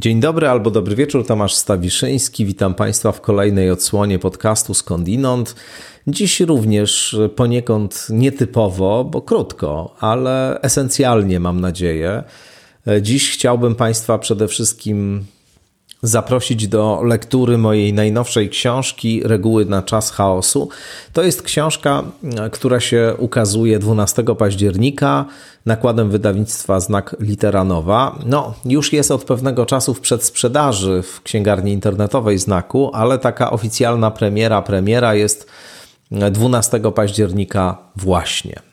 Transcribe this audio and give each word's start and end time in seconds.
Dzień 0.00 0.20
dobry 0.20 0.48
albo 0.48 0.70
dobry 0.70 0.96
wieczór, 0.96 1.26
Tomasz 1.26 1.54
Stawiszyński. 1.54 2.44
Witam 2.44 2.74
Państwa 2.74 3.12
w 3.12 3.20
kolejnej 3.20 3.70
odsłonie 3.70 4.18
podcastu 4.18 4.74
Skądinąd. 4.74 5.54
Dziś 6.06 6.40
również 6.40 7.16
poniekąd 7.36 8.06
nietypowo, 8.10 9.04
bo 9.04 9.22
krótko, 9.22 9.96
ale 10.00 10.60
esencjalnie 10.62 11.40
mam 11.40 11.60
nadzieję. 11.60 12.22
Dziś 13.02 13.30
chciałbym 13.30 13.74
Państwa 13.74 14.18
przede 14.18 14.48
wszystkim 14.48 15.24
zaprosić 16.02 16.68
do 16.68 17.00
lektury 17.04 17.58
mojej 17.58 17.92
najnowszej 17.92 18.48
książki 18.48 19.22
Reguły 19.24 19.64
na 19.64 19.82
czas 19.82 20.10
chaosu. 20.10 20.68
To 21.12 21.22
jest 21.22 21.42
książka, 21.42 22.02
która 22.52 22.80
się 22.80 23.14
ukazuje 23.18 23.78
12 23.78 24.24
października 24.38 25.24
nakładem 25.66 26.10
wydawnictwa 26.10 26.80
Znak 26.80 27.16
Literanowa. 27.20 28.18
No, 28.26 28.54
już 28.64 28.92
jest 28.92 29.10
od 29.10 29.24
pewnego 29.24 29.66
czasu 29.66 29.94
w 29.94 30.00
przedsprzedaży 30.00 31.02
w 31.02 31.22
księgarni 31.22 31.72
internetowej 31.72 32.38
Znaku, 32.38 32.90
ale 32.94 33.18
taka 33.18 33.50
oficjalna 33.50 34.10
premiera, 34.10 34.62
premiera 34.62 35.14
jest 35.14 35.46
12 36.10 36.80
października 36.94 37.78
właśnie. 37.96 38.67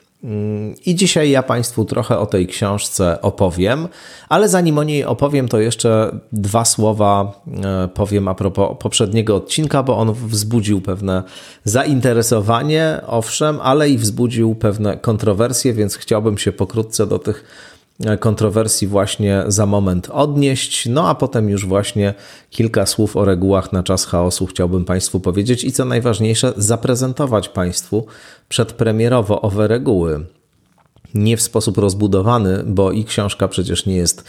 I 0.86 0.96
dzisiaj 0.96 1.30
ja 1.30 1.44
Państwu 1.44 1.86
trochę 1.86 2.20
o 2.20 2.26
tej 2.26 2.48
książce 2.48 3.22
opowiem, 3.22 3.88
ale 4.30 4.50
zanim 4.50 4.78
o 4.78 4.84
niej 4.84 5.06
opowiem, 5.06 5.48
to 5.48 5.60
jeszcze 5.60 6.20
dwa 6.32 6.66
słowa 6.66 7.42
e, 7.64 7.88
powiem 7.88 8.28
a 8.28 8.36
propos 8.36 8.78
poprzedniego 8.80 9.36
odcinka, 9.36 9.84
bo 9.84 9.98
on 9.98 10.14
wzbudził 10.14 10.82
pewne 10.82 11.24
zainteresowanie, 11.64 13.02
owszem, 13.08 13.60
ale 13.62 13.90
i 13.90 13.98
wzbudził 13.98 14.56
pewne 14.56 14.98
kontrowersje, 14.98 15.74
więc 15.74 15.96
chciałbym 15.96 16.38
się 16.38 16.52
pokrótce 16.52 17.08
do 17.08 17.20
tych 17.20 17.44
kontrowersji 18.20 18.88
właśnie 18.88 19.44
za 19.48 19.66
moment 19.66 20.10
odnieść. 20.12 20.86
No 20.90 21.10
a 21.10 21.16
potem 21.16 21.50
już 21.50 21.66
właśnie 21.66 22.14
kilka 22.50 22.86
słów 22.86 23.18
o 23.18 23.26
regułach 23.26 23.74
na 23.74 23.84
czas 23.84 24.06
chaosu 24.06 24.46
chciałbym 24.46 24.86
Państwu 24.86 25.20
powiedzieć 25.20 25.64
i 25.64 25.72
co 25.72 25.86
najważniejsze, 25.86 26.54
zaprezentować 26.58 27.50
Państwu 27.50 28.06
przedpremierowo 28.50 29.42
owe 29.42 29.68
reguły. 29.68 30.26
Nie 31.14 31.38
w 31.38 31.42
sposób 31.42 31.78
rozbudowany, 31.78 32.64
bo 32.66 32.92
i 32.92 33.06
książka 33.06 33.48
przecież 33.48 33.86
nie 33.86 33.96
jest 33.96 34.24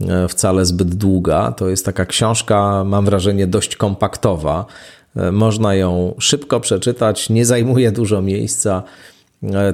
e, 0.00 0.28
wcale 0.28 0.64
zbyt 0.64 0.94
długa. 0.94 1.52
To 1.52 1.68
jest 1.68 1.84
taka 1.84 2.06
książka, 2.06 2.84
mam 2.84 3.04
wrażenie, 3.04 3.46
dość 3.46 3.76
kompaktowa. 3.76 4.66
E, 5.16 5.32
można 5.32 5.74
ją 5.74 6.14
szybko 6.18 6.60
przeczytać, 6.60 7.30
nie 7.30 7.44
zajmuje 7.44 7.92
dużo 7.92 8.22
miejsca 8.22 8.82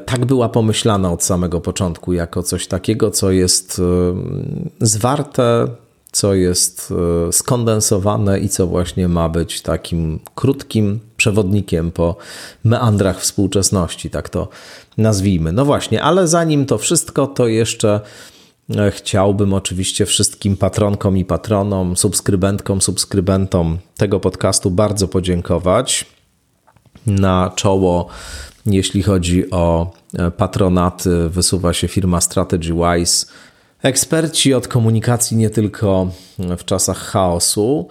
tak 0.06 0.24
była 0.24 0.48
pomyślana 0.48 1.12
od 1.12 1.24
samego 1.24 1.60
początku, 1.60 2.12
jako 2.12 2.42
coś 2.42 2.66
takiego, 2.66 3.10
co 3.10 3.30
jest 3.30 3.78
e, 3.78 4.86
zwarte, 4.86 5.68
co 6.12 6.34
jest 6.34 6.92
e, 7.28 7.32
skondensowane 7.32 8.40
i 8.40 8.48
co 8.48 8.66
właśnie 8.66 9.08
ma 9.08 9.28
być 9.28 9.62
takim 9.62 10.20
krótkim 10.34 11.00
przewodnikiem 11.16 11.90
po 11.90 12.16
meandrach 12.64 13.20
współczesności, 13.20 14.10
tak 14.10 14.28
to 14.28 14.48
nazwijmy. 14.98 15.52
No 15.52 15.64
właśnie, 15.64 16.02
ale 16.02 16.28
zanim 16.28 16.66
to 16.66 16.78
wszystko, 16.78 17.26
to 17.26 17.46
jeszcze 17.46 18.00
chciałbym 18.90 19.52
oczywiście 19.52 20.06
wszystkim 20.06 20.56
patronkom 20.56 21.16
i 21.16 21.24
patronom, 21.24 21.96
subskrybentkom, 21.96 22.80
subskrybentom 22.80 23.78
tego 23.96 24.20
podcastu 24.20 24.70
bardzo 24.70 25.08
podziękować. 25.08 26.06
Na 27.06 27.52
czoło 27.56 28.08
jeśli 28.66 29.02
chodzi 29.02 29.50
o 29.50 29.92
e, 30.18 30.30
patronaty, 30.30 31.28
wysuwa 31.28 31.72
się 31.72 31.88
firma 31.88 32.20
Strategy 32.20 32.74
Wise. 32.74 33.26
Eksperci 33.82 34.54
od 34.54 34.68
komunikacji 34.68 35.36
nie 35.36 35.50
tylko 35.50 36.10
w 36.38 36.64
czasach 36.64 36.98
chaosu. 36.98 37.88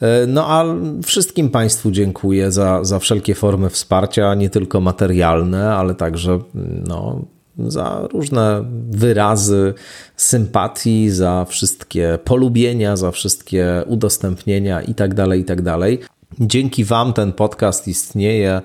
E, 0.00 0.26
no 0.26 0.46
a 0.46 0.64
wszystkim 1.04 1.50
Państwu 1.50 1.90
dziękuję 1.90 2.52
za, 2.52 2.84
za 2.84 2.98
wszelkie 2.98 3.34
formy 3.34 3.70
wsparcia, 3.70 4.34
nie 4.34 4.50
tylko 4.50 4.80
materialne, 4.80 5.74
ale 5.74 5.94
także 5.94 6.38
no, 6.86 7.24
za 7.58 8.08
różne 8.12 8.64
wyrazy 8.90 9.74
sympatii, 10.16 11.10
za 11.10 11.44
wszystkie 11.48 12.18
polubienia, 12.24 12.96
za 12.96 13.10
wszystkie 13.10 13.82
udostępnienia 13.86 14.82
itd. 14.82 15.14
Tak 15.14 15.38
itd. 15.38 15.64
Tak 15.64 16.10
Dzięki 16.40 16.84
Wam 16.84 17.12
ten 17.12 17.32
podcast 17.32 17.88
istnieje. 17.88 18.62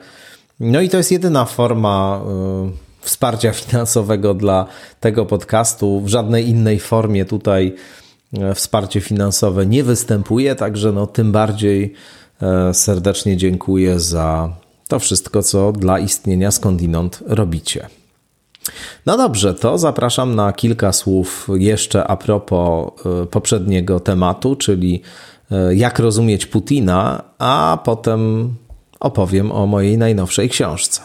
No 0.59 0.81
i 0.81 0.89
to 0.89 0.97
jest 0.97 1.11
jedyna 1.11 1.45
forma 1.45 2.21
y, 3.01 3.05
wsparcia 3.05 3.51
finansowego 3.61 4.33
dla 4.33 4.65
tego 4.99 5.25
podcastu. 5.25 6.01
W 6.01 6.07
żadnej 6.07 6.49
innej 6.49 6.79
formie 6.79 7.25
tutaj 7.25 7.75
y, 8.51 8.55
wsparcie 8.55 9.01
finansowe 9.01 9.65
nie 9.65 9.83
występuje, 9.83 10.55
także 10.55 10.91
no 10.91 11.07
tym 11.07 11.31
bardziej 11.31 11.93
y, 12.69 12.73
serdecznie 12.73 13.37
dziękuję 13.37 13.99
za 13.99 14.53
to 14.87 14.99
wszystko, 14.99 15.43
co 15.43 15.71
dla 15.71 15.99
istnienia 15.99 16.51
skądinąd 16.51 17.23
robicie. 17.25 17.87
No 19.05 19.17
dobrze, 19.17 19.53
to 19.53 19.77
zapraszam 19.77 20.35
na 20.35 20.53
kilka 20.53 20.91
słów 20.93 21.47
jeszcze 21.55 22.07
a 22.07 22.17
propos 22.17 22.91
poprzedniego 23.31 23.99
tematu, 23.99 24.55
czyli 24.55 25.01
jak 25.71 25.99
rozumieć 25.99 26.45
Putina, 26.45 27.23
a 27.39 27.79
potem 27.83 28.53
opowiem 28.99 29.51
o 29.51 29.65
mojej 29.65 29.97
najnowszej 29.97 30.49
książce. 30.49 31.01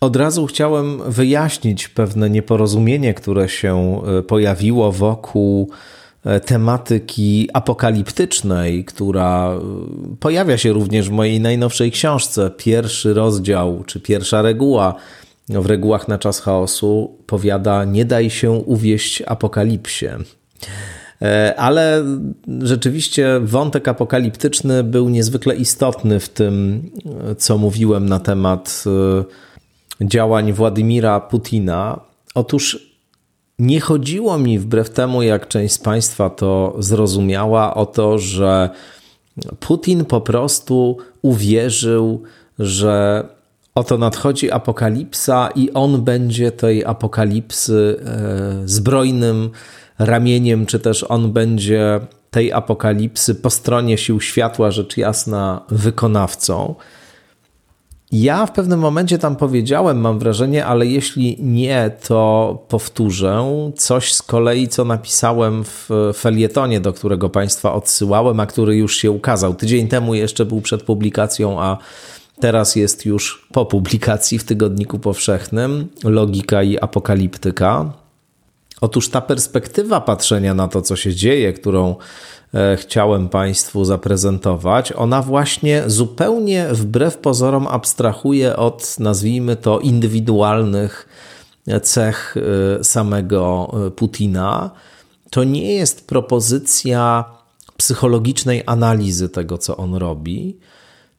Od 0.00 0.16
razu 0.16 0.46
chciałem 0.46 1.02
wyjaśnić 1.06 1.88
pewne 1.88 2.30
nieporozumienie, 2.30 3.14
które 3.14 3.48
się 3.48 4.02
e, 4.18 4.22
pojawiło 4.22 4.92
wokół 4.92 5.70
e, 6.24 6.40
tematyki 6.40 7.48
apokaliptycznej, 7.52 8.84
która 8.84 9.50
e, 9.52 9.60
pojawia 10.20 10.58
się 10.58 10.72
również 10.72 11.08
w 11.08 11.12
mojej 11.12 11.40
najnowszej 11.40 11.90
książce. 11.90 12.50
Pierwszy 12.56 13.14
rozdział, 13.14 13.84
czy 13.86 14.00
pierwsza 14.00 14.42
reguła 14.42 14.94
w 15.48 15.66
regułach 15.66 16.08
na 16.08 16.18
czas 16.18 16.40
chaosu 16.40 17.16
powiada: 17.26 17.84
Nie 17.84 18.04
daj 18.04 18.30
się 18.30 18.50
uwieść 18.50 19.22
apokalipsie. 19.26 20.08
E, 21.22 21.54
ale 21.56 22.04
rzeczywiście 22.62 23.40
wątek 23.42 23.88
apokaliptyczny 23.88 24.84
był 24.84 25.08
niezwykle 25.08 25.56
istotny 25.56 26.20
w 26.20 26.28
tym, 26.28 26.82
co 27.38 27.58
mówiłem 27.58 28.08
na 28.08 28.20
temat 28.20 28.84
e, 30.00 30.06
działań 30.06 30.52
Władimira 30.52 31.20
Putina. 31.20 32.00
Otóż 32.34 32.88
nie 33.58 33.80
chodziło 33.80 34.38
mi, 34.38 34.58
wbrew 34.58 34.90
temu, 34.90 35.22
jak 35.22 35.48
część 35.48 35.74
z 35.74 35.78
Państwa 35.78 36.30
to 36.30 36.76
zrozumiała, 36.78 37.74
o 37.74 37.86
to, 37.86 38.18
że 38.18 38.70
Putin 39.60 40.04
po 40.04 40.20
prostu 40.20 40.96
uwierzył, 41.22 42.22
że 42.58 43.24
oto 43.74 43.98
nadchodzi 43.98 44.50
apokalipsa 44.50 45.48
i 45.54 45.70
on 45.70 46.02
będzie 46.02 46.52
tej 46.52 46.84
apokalipsy 46.84 48.00
e, 48.04 48.68
zbrojnym 48.68 49.50
ramieniem, 49.98 50.66
czy 50.66 50.78
też 50.78 51.04
on 51.08 51.32
będzie 51.32 52.00
tej 52.30 52.52
apokalipsy 52.52 53.34
po 53.34 53.50
stronie 53.50 53.98
sił 53.98 54.20
światła, 54.20 54.70
rzecz 54.70 54.96
jasna, 54.96 55.60
wykonawcą. 55.68 56.74
Ja 58.12 58.46
w 58.46 58.52
pewnym 58.52 58.80
momencie 58.80 59.18
tam 59.18 59.36
powiedziałem, 59.36 60.00
mam 60.00 60.18
wrażenie, 60.18 60.66
ale 60.66 60.86
jeśli 60.86 61.36
nie, 61.40 61.90
to 62.08 62.58
powtórzę 62.68 63.44
coś 63.76 64.12
z 64.12 64.22
kolei, 64.22 64.68
co 64.68 64.84
napisałem 64.84 65.64
w 65.64 65.88
felietonie, 66.14 66.80
do 66.80 66.92
którego 66.92 67.28
Państwa 67.28 67.74
odsyłałem, 67.74 68.40
a 68.40 68.46
który 68.46 68.76
już 68.76 68.96
się 68.96 69.10
ukazał. 69.10 69.54
Tydzień 69.54 69.88
temu 69.88 70.14
jeszcze 70.14 70.46
był 70.46 70.60
przed 70.60 70.82
publikacją, 70.82 71.60
a 71.60 71.78
teraz 72.40 72.76
jest 72.76 73.06
już 73.06 73.48
po 73.52 73.66
publikacji 73.66 74.38
w 74.38 74.44
Tygodniku 74.44 74.98
Powszechnym. 74.98 75.88
Logika 76.04 76.62
i 76.62 76.78
apokaliptyka. 76.78 77.92
Otóż 78.80 79.08
ta 79.08 79.20
perspektywa 79.20 80.00
patrzenia 80.00 80.54
na 80.54 80.68
to, 80.68 80.82
co 80.82 80.96
się 80.96 81.14
dzieje, 81.14 81.52
którą 81.52 81.96
e, 82.54 82.76
chciałem 82.76 83.28
Państwu 83.28 83.84
zaprezentować, 83.84 84.92
ona 84.92 85.22
właśnie 85.22 85.82
zupełnie 85.86 86.68
wbrew 86.70 87.16
pozorom 87.16 87.66
abstrahuje 87.66 88.56
od, 88.56 88.98
nazwijmy 88.98 89.56
to, 89.56 89.80
indywidualnych 89.80 91.08
cech 91.82 92.34
e, 92.36 92.84
samego 92.84 93.74
e, 93.86 93.90
Putina. 93.90 94.70
To 95.30 95.44
nie 95.44 95.72
jest 95.74 96.06
propozycja 96.06 97.24
psychologicznej 97.76 98.62
analizy 98.66 99.28
tego, 99.28 99.58
co 99.58 99.76
on 99.76 99.94
robi. 99.94 100.58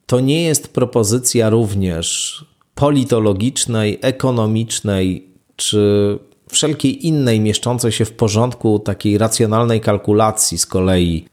To 0.06 0.20
nie 0.20 0.44
jest 0.44 0.74
propozycja 0.74 1.50
również 1.50 2.46
politologicznej, 2.76 4.00
ekonomicznej 4.02 5.28
czy 5.56 6.20
wszelkiej 6.52 7.08
innej 7.08 7.40
mieszczącej 7.40 7.92
się 7.92 8.06
w 8.06 8.14
porządku 8.14 8.80
takiej 8.80 9.18
racjonalnej 9.18 9.82
kalkulacji 9.82 10.58
z 10.58 10.66
kolei 10.66 11.26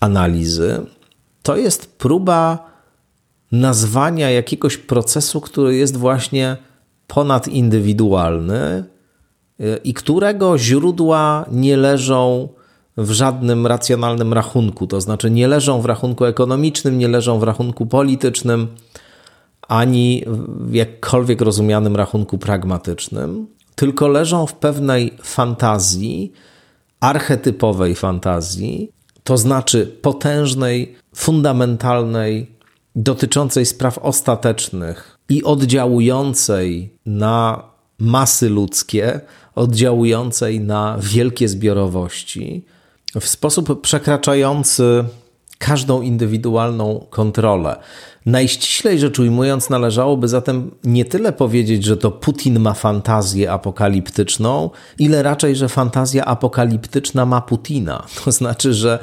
analizy, 0.00 0.86
to 1.42 1.56
jest 1.56 1.98
próba 1.98 2.72
nazwania 3.52 4.30
jakiegoś 4.30 4.76
procesu, 4.76 5.40
który 5.40 5.76
jest 5.76 5.96
właśnie 5.96 6.56
ponadindywidualny, 7.06 8.84
i 9.84 9.94
którego 9.94 10.58
źródła 10.58 11.44
nie 11.52 11.76
leżą 11.76 12.48
w 12.96 13.10
żadnym 13.10 13.66
racjonalnym 13.66 14.32
rachunku, 14.32 14.86
to 14.86 15.00
znaczy 15.00 15.30
nie 15.30 15.48
leżą 15.48 15.80
w 15.80 15.84
rachunku 15.84 16.24
ekonomicznym, 16.24 16.98
nie 16.98 17.08
leżą 17.08 17.38
w 17.38 17.42
rachunku 17.42 17.86
politycznym, 17.86 18.68
ani 19.68 20.24
w 20.46 20.74
jakkolwiek 20.74 21.40
rozumianym 21.40 21.96
rachunku 21.96 22.38
pragmatycznym, 22.38 23.46
tylko 23.74 24.08
leżą 24.08 24.46
w 24.46 24.54
pewnej 24.54 25.18
fantazji, 25.22 26.32
archetypowej 27.00 27.94
fantazji, 27.94 28.92
to 29.24 29.36
znaczy 29.36 29.86
potężnej, 30.02 30.96
fundamentalnej, 31.14 32.56
dotyczącej 32.96 33.66
spraw 33.66 33.98
ostatecznych 33.98 35.18
i 35.28 35.44
oddziałującej 35.44 36.96
na 37.06 37.64
masy 37.98 38.48
ludzkie, 38.48 39.20
oddziałującej 39.54 40.60
na 40.60 40.96
wielkie 41.00 41.48
zbiorowości 41.48 42.64
w 43.20 43.28
sposób 43.28 43.80
przekraczający 43.80 45.04
każdą 45.62 46.02
indywidualną 46.02 47.06
kontrolę. 47.10 47.76
Najściślej 48.26 48.98
rzecz 48.98 49.18
ujmując, 49.18 49.70
należałoby 49.70 50.28
zatem 50.28 50.70
nie 50.84 51.04
tyle 51.04 51.32
powiedzieć, 51.32 51.84
że 51.84 51.96
to 51.96 52.10
Putin 52.10 52.60
ma 52.60 52.74
fantazję 52.74 53.52
apokaliptyczną, 53.52 54.70
ile 54.98 55.22
raczej, 55.22 55.56
że 55.56 55.68
fantazja 55.68 56.24
apokaliptyczna 56.24 57.26
ma 57.26 57.40
Putina. 57.40 58.06
To 58.24 58.32
znaczy, 58.32 58.74
że 58.74 58.98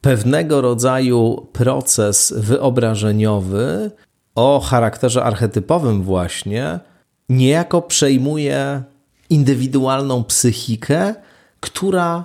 pewnego 0.00 0.60
rodzaju 0.60 1.46
proces 1.52 2.34
wyobrażeniowy 2.36 3.90
o 4.34 4.60
charakterze 4.60 5.24
archetypowym, 5.24 6.02
właśnie, 6.02 6.80
niejako 7.28 7.82
przejmuje 7.82 8.82
indywidualną 9.30 10.24
psychikę, 10.24 11.14
która 11.60 12.24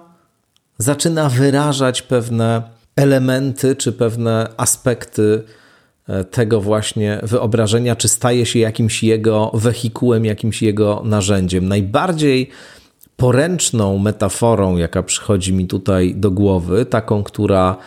zaczyna 0.78 1.30
wyrażać 1.30 2.02
pewne 2.02 2.75
elementy 2.96 3.76
czy 3.76 3.92
pewne 3.92 4.48
aspekty 4.58 5.44
e, 6.10 6.24
tego 6.24 6.62
właśnie 6.62 7.20
wyobrażenia, 7.24 7.96
czy 7.96 8.08
staje 8.08 8.46
się 8.46 8.60
jakimś 8.60 9.04
jego 9.04 9.52
wehikułem, 9.54 10.26
jakimś 10.26 10.62
jego 10.62 11.02
narzędziem. 11.06 11.68
Najbardziej 11.68 12.50
poręczną 13.18 13.98
metaforą, 13.98 14.78
jaka 14.78 15.04
przychodzi 15.04 15.54
mi 15.54 15.68
tutaj 15.68 16.16
do 16.16 16.32
głowy, 16.32 16.86
taką, 16.86 17.24
która 17.24 17.78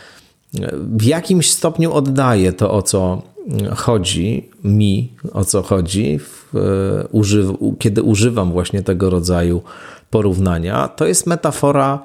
e, 0.61 0.71
w 0.97 1.03
jakimś 1.03 1.51
stopniu 1.51 1.93
oddaje 1.93 2.53
to, 2.53 2.71
o 2.71 2.83
co 2.83 3.23
mm, 3.49 3.75
chodzi 3.75 4.51
mi, 4.65 5.13
o 5.33 5.45
co 5.45 5.63
chodzi, 5.63 6.19
w, 6.19 6.57
e, 6.57 7.77
kiedy 7.79 8.03
używam 8.03 8.53
właśnie 8.53 8.83
tego 8.83 9.11
rodzaju 9.11 9.63
porównania, 10.11 10.89
to 10.89 11.07
jest 11.07 11.27
metafora 11.27 12.03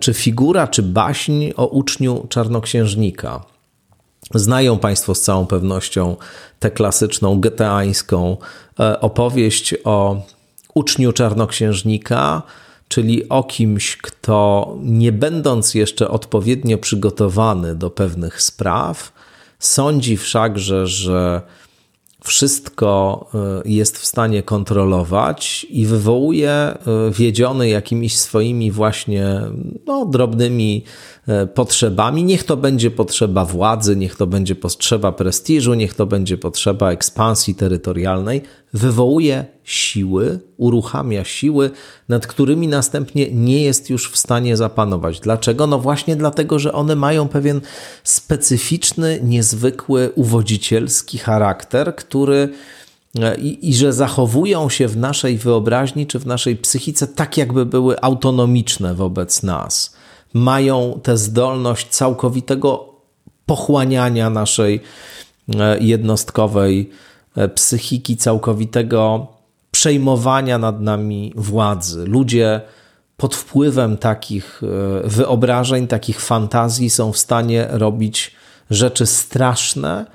czy 0.00 0.14
figura, 0.14 0.68
czy 0.68 0.82
baśń 0.82 1.50
o 1.56 1.66
uczniu 1.66 2.26
czarnoksiężnika. 2.28 3.44
Znają 4.34 4.78
Państwo 4.78 5.14
z 5.14 5.20
całą 5.20 5.46
pewnością 5.46 6.16
tę 6.58 6.70
klasyczną, 6.70 7.40
geteańską 7.40 8.36
e, 8.80 9.00
opowieść 9.00 9.74
o 9.84 10.22
uczniu 10.74 11.12
czarnoksiężnika, 11.12 12.42
czyli 12.88 13.28
o 13.28 13.44
kimś, 13.44 13.96
kto 13.96 14.74
nie 14.82 15.12
będąc 15.12 15.74
jeszcze 15.74 16.08
odpowiednio 16.08 16.78
przygotowany 16.78 17.74
do 17.74 17.90
pewnych 17.90 18.42
spraw, 18.42 19.12
sądzi 19.58 20.16
wszakże, 20.16 20.86
że 20.86 21.42
wszystko 22.24 23.26
e, 23.34 23.62
jest 23.64 23.98
w 23.98 24.06
stanie 24.06 24.42
kontrolować 24.42 25.66
i 25.70 25.86
wywołuje 25.86 26.50
e, 26.50 26.76
wiedziony 27.10 27.68
jakimiś 27.68 28.16
swoimi 28.16 28.70
właśnie 28.70 29.40
no, 29.86 30.06
drobnymi 30.06 30.84
potrzebami. 31.54 32.24
Niech 32.24 32.44
to 32.44 32.56
będzie 32.56 32.90
potrzeba 32.90 33.44
władzy, 33.44 33.96
niech 33.96 34.16
to 34.16 34.26
będzie 34.26 34.54
potrzeba 34.54 35.12
prestiżu, 35.12 35.74
niech 35.74 35.94
to 35.94 36.06
będzie 36.06 36.38
potrzeba 36.38 36.90
ekspansji 36.90 37.54
terytorialnej, 37.54 38.42
wywołuje 38.72 39.44
siły, 39.64 40.40
uruchamia 40.56 41.24
siły, 41.24 41.70
nad 42.08 42.26
którymi 42.26 42.68
następnie 42.68 43.30
nie 43.32 43.62
jest 43.62 43.90
już 43.90 44.10
w 44.10 44.18
stanie 44.18 44.56
zapanować. 44.56 45.20
Dlaczego? 45.20 45.66
No 45.66 45.78
właśnie 45.78 46.16
dlatego, 46.16 46.58
że 46.58 46.72
one 46.72 46.96
mają 46.96 47.28
pewien 47.28 47.60
specyficzny, 48.04 49.20
niezwykły, 49.22 50.10
uwodzicielski 50.14 51.18
charakter, 51.18 51.96
który 51.96 52.48
e, 53.18 53.36
i, 53.36 53.70
i, 53.70 53.74
że 53.74 53.92
zachowują 53.92 54.68
się 54.68 54.88
w 54.88 54.96
naszej 54.96 55.38
wyobraźni 55.38 56.06
czy 56.06 56.18
w 56.18 56.26
naszej 56.26 56.56
psychice 56.56 57.06
tak, 57.06 57.36
jakby 57.36 57.66
były 57.66 58.00
autonomiczne 58.00 58.94
wobec 58.94 59.42
nas 59.42 59.99
mają 60.34 61.00
tę 61.02 61.16
zdolność 61.16 61.88
całkowitego 61.88 62.94
pochłaniania 63.46 64.30
naszej 64.30 64.80
e, 65.58 65.78
jednostkowej 65.78 66.90
e, 67.36 67.48
psychiki, 67.48 68.16
całkowitego 68.16 69.26
przejmowania 69.70 70.58
nad 70.58 70.80
nami 70.80 71.32
władzy. 71.36 72.04
Ludzie 72.06 72.60
pod 73.16 73.36
wpływem 73.36 73.96
takich 73.96 74.62
e, 74.62 75.08
wyobrażeń, 75.08 75.86
takich 75.86 76.20
fantazji 76.20 76.90
są 76.90 77.12
w 77.12 77.18
stanie 77.18 77.66
robić 77.70 78.34
rzeczy 78.70 79.06
straszne, 79.06 80.06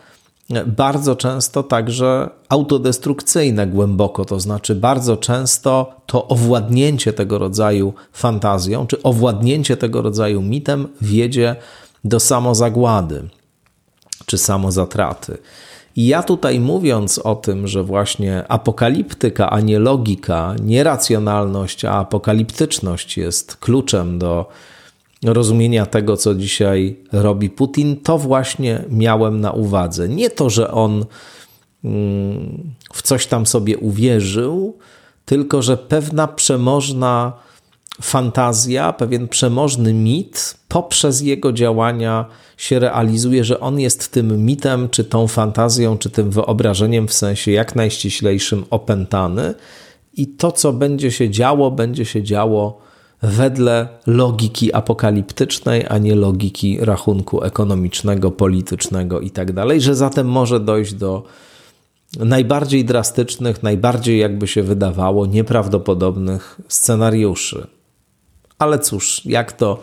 bardzo 0.65 1.15
często 1.15 1.63
także 1.63 2.29
autodestrukcyjne 2.49 3.67
głęboko, 3.67 4.25
to 4.25 4.39
znaczy 4.39 4.75
bardzo 4.75 5.17
często 5.17 5.95
to 6.05 6.27
owładnięcie 6.27 7.13
tego 7.13 7.37
rodzaju 7.37 7.93
fantazją, 8.13 8.87
czy 8.87 9.03
owładnięcie 9.03 9.77
tego 9.77 10.01
rodzaju 10.01 10.41
mitem 10.41 10.87
wiedzie 11.01 11.55
do 12.03 12.19
samozagłady, 12.19 13.29
czy 14.25 14.37
samozatraty. 14.37 15.37
I 15.95 16.07
ja 16.07 16.23
tutaj 16.23 16.59
mówiąc 16.59 17.19
o 17.19 17.35
tym, 17.35 17.67
że 17.67 17.83
właśnie 17.83 18.47
apokaliptyka, 18.47 19.49
a 19.49 19.59
nie 19.59 19.79
logika, 19.79 20.55
nie 20.61 20.83
racjonalność, 20.83 21.85
a 21.85 21.91
apokaliptyczność 21.91 23.17
jest 23.17 23.55
kluczem 23.55 24.19
do 24.19 24.45
rozumienia 25.33 25.85
tego, 25.85 26.17
co 26.17 26.35
dzisiaj 26.35 26.95
robi 27.11 27.49
Putin, 27.49 27.97
to 28.01 28.17
właśnie 28.17 28.83
miałem 28.89 29.41
na 29.41 29.51
uwadze. 29.51 30.09
Nie 30.09 30.29
to, 30.29 30.49
że 30.49 30.71
on 30.71 31.05
mm, 31.83 32.73
w 32.93 33.01
coś 33.01 33.27
tam 33.27 33.45
sobie 33.45 33.77
uwierzył, 33.77 34.77
tylko 35.25 35.61
że 35.61 35.77
pewna 35.77 36.27
przemożna 36.27 37.33
fantazja, 38.01 38.93
pewien 38.93 39.27
przemożny 39.27 39.93
mit 39.93 40.57
poprzez 40.67 41.21
jego 41.21 41.53
działania 41.53 42.25
się 42.57 42.79
realizuje, 42.79 43.43
że 43.43 43.59
on 43.59 43.79
jest 43.79 44.11
tym 44.11 44.45
mitem, 44.45 44.89
czy 44.89 45.03
tą 45.03 45.27
fantazją, 45.27 45.97
czy 45.97 46.09
tym 46.09 46.31
wyobrażeniem 46.31 47.07
w 47.07 47.13
sensie 47.13 47.51
jak 47.51 47.75
najściślejszym 47.75 48.65
opętany 48.69 49.53
i 50.13 50.27
to, 50.27 50.51
co 50.51 50.73
będzie 50.73 51.11
się 51.11 51.29
działo, 51.29 51.71
będzie 51.71 52.05
się 52.05 52.23
działo 52.23 52.84
wedle 53.25 53.87
logiki 54.07 54.73
apokaliptycznej, 54.73 55.85
a 55.89 55.97
nie 55.97 56.15
logiki 56.15 56.77
rachunku 56.81 57.43
ekonomicznego, 57.43 58.31
politycznego 58.31 59.19
itd., 59.19 59.53
tak 59.53 59.81
że 59.81 59.95
zatem 59.95 60.27
może 60.27 60.59
dojść 60.59 60.93
do 60.93 61.23
najbardziej 62.19 62.85
drastycznych, 62.85 63.63
najbardziej 63.63 64.19
jakby 64.19 64.47
się 64.47 64.63
wydawało 64.63 65.25
nieprawdopodobnych 65.25 66.61
scenariuszy. 66.67 67.67
Ale 68.59 68.79
cóż, 68.79 69.25
jak 69.25 69.53
to 69.53 69.79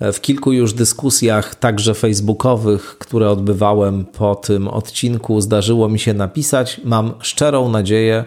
w 0.00 0.20
kilku 0.20 0.52
już 0.52 0.72
dyskusjach, 0.72 1.54
także 1.54 1.94
facebookowych, 1.94 2.96
które 2.98 3.30
odbywałem 3.30 4.04
po 4.04 4.34
tym 4.34 4.68
odcinku, 4.68 5.40
zdarzyło 5.40 5.88
mi 5.88 5.98
się 5.98 6.14
napisać, 6.14 6.80
mam 6.84 7.14
szczerą 7.20 7.68
nadzieję, 7.68 8.24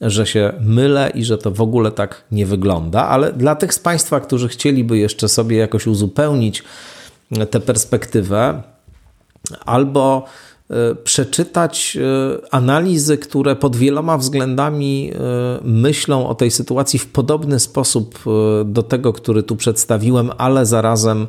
że 0.00 0.26
się 0.26 0.52
mylę 0.60 1.10
i 1.14 1.24
że 1.24 1.38
to 1.38 1.50
w 1.50 1.60
ogóle 1.60 1.90
tak 1.90 2.24
nie 2.32 2.46
wygląda, 2.46 3.08
ale 3.08 3.32
dla 3.32 3.54
tych 3.56 3.74
z 3.74 3.78
Państwa, 3.78 4.20
którzy 4.20 4.48
chcieliby 4.48 4.98
jeszcze 4.98 5.28
sobie 5.28 5.56
jakoś 5.56 5.86
uzupełnić 5.86 6.64
tę 7.50 7.60
perspektywę, 7.60 8.62
albo 9.66 10.24
e, 10.70 10.94
przeczytać 10.94 11.96
e, 11.96 12.54
analizy, 12.54 13.18
które 13.18 13.56
pod 13.56 13.76
wieloma 13.76 14.18
względami 14.18 15.12
e, 15.14 15.18
myślą 15.62 16.28
o 16.28 16.34
tej 16.34 16.50
sytuacji 16.50 16.98
w 16.98 17.06
podobny 17.06 17.60
sposób 17.60 18.18
do 18.64 18.82
tego, 18.82 19.12
który 19.12 19.42
tu 19.42 19.56
przedstawiłem, 19.56 20.30
ale 20.38 20.66
zarazem 20.66 21.26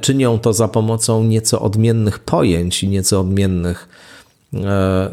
czynią 0.00 0.38
to 0.38 0.52
za 0.52 0.68
pomocą 0.68 1.24
nieco 1.24 1.60
odmiennych 1.60 2.18
pojęć 2.18 2.82
i 2.82 2.88
nieco 2.88 3.20
odmiennych 3.20 3.88
E, 3.88 4.13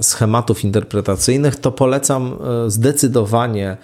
schematów 0.02 0.64
interpretacyjnych, 0.64 1.56
to 1.56 1.72
polecam 1.72 2.34
e, 2.66 2.70
zdecydowanie 2.72 3.78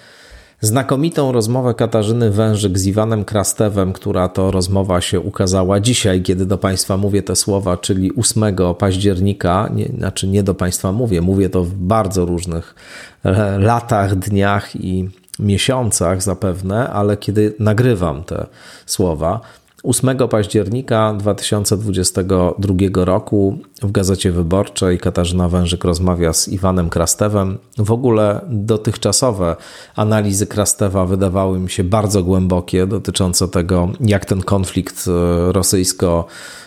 znakomitą 0.61 1.31
rozmowę 1.31 1.73
Katarzyny 1.73 2.31
Wężyk 2.31 2.77
z 2.79 2.85
Iwanem 2.85 3.25
Krastewem, 3.25 3.93
która 3.93 4.29
to 4.29 4.51
rozmowa 4.51 5.01
się 5.01 5.19
ukazała 5.19 5.79
dzisiaj, 5.79 6.21
kiedy 6.21 6.45
do 6.45 6.57
Państwa 6.57 6.97
mówię 6.97 7.23
te 7.23 7.35
słowa, 7.35 7.77
czyli 7.77 8.11
8 8.15 8.55
października, 8.77 9.69
nie, 9.73 9.85
znaczy 9.85 10.27
nie 10.27 10.43
do 10.43 10.55
Państwa 10.55 10.91
mówię, 10.91 11.21
mówię 11.21 11.49
to 11.49 11.63
w 11.63 11.73
bardzo 11.73 12.25
różnych 12.25 12.75
e, 13.23 13.59
latach, 13.59 14.15
dniach 14.15 14.75
i 14.75 15.09
miesiącach 15.39 16.21
zapewne, 16.21 16.89
ale 16.89 17.17
kiedy 17.17 17.53
nagrywam 17.59 18.23
te 18.23 18.45
słowa, 18.85 19.41
8 19.84 20.17
października 20.29 21.13
2022 21.13 23.05
roku 23.05 23.57
w 23.81 23.91
Gazecie 23.91 24.31
Wyborczej 24.31 24.98
Katarzyna 24.98 25.50
Wężyk 25.50 25.84
rozmawia 25.84 26.34
z 26.34 26.48
Iwanem 26.48 26.89
Krastewem. 26.89 27.57
W 27.77 27.91
ogóle 27.91 28.41
dotychczasowe 28.50 29.55
analizy 29.96 30.48
Krastewa 30.48 31.05
wydawały 31.05 31.60
mi 31.60 31.69
się 31.69 31.84
bardzo 31.84 32.24
głębokie, 32.24 32.88
dotyczące 32.88 33.48
tego, 33.48 33.89
jak 34.00 34.25
ten 34.25 34.41
konflikt 34.41 35.05
e, 35.07 35.51
rosyjsko, 35.51 36.25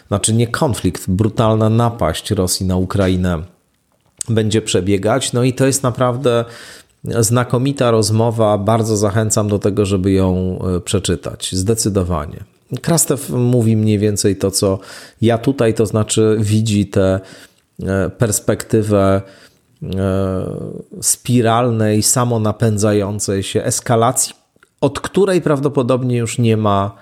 znaczy 0.09 0.35
nie 0.35 0.47
konflikt, 0.47 1.11
brutalna 1.11 1.69
napaść 1.69 2.31
Rosji 2.31 2.67
na 2.67 2.77
Ukrainę 2.77 3.43
będzie 4.29 4.63
przebiegać. 4.63 5.33
No 5.33 5.45
i 5.45 5.53
to 5.53 5.67
jest 5.67 5.83
naprawdę 5.83 6.45
znakomita 7.05 7.91
rozmowa. 7.91 8.59
Bardzo 8.59 8.97
zachęcam 8.97 9.49
do 9.49 9.59
tego, 9.59 9.87
żeby 9.87 10.13
ją 10.13 10.59
e, 10.77 10.81
przeczytać. 10.81 11.51
Zdecydowanie. 11.53 12.45
Krastew 12.83 13.31
mówi 13.31 13.77
mniej 13.77 13.99
więcej 13.99 14.37
to, 14.37 14.51
co 14.51 14.79
ja 15.21 15.39
tutaj, 15.39 15.75
to 15.75 15.87
znaczy 15.87 16.37
widzi 16.41 16.87
tę 16.87 17.21
e, 17.83 18.11
perspektywę 18.11 19.23
e, 19.83 20.47
spiralnej, 21.01 22.03
samonapędzającej 22.03 23.43
się 23.43 23.63
eskalacji, 23.63 24.35
od 24.81 25.01
której 25.01 25.43
prawdopodobnie 25.43 26.17
już 26.17 26.39
nie 26.39 26.57
ma 26.57 26.95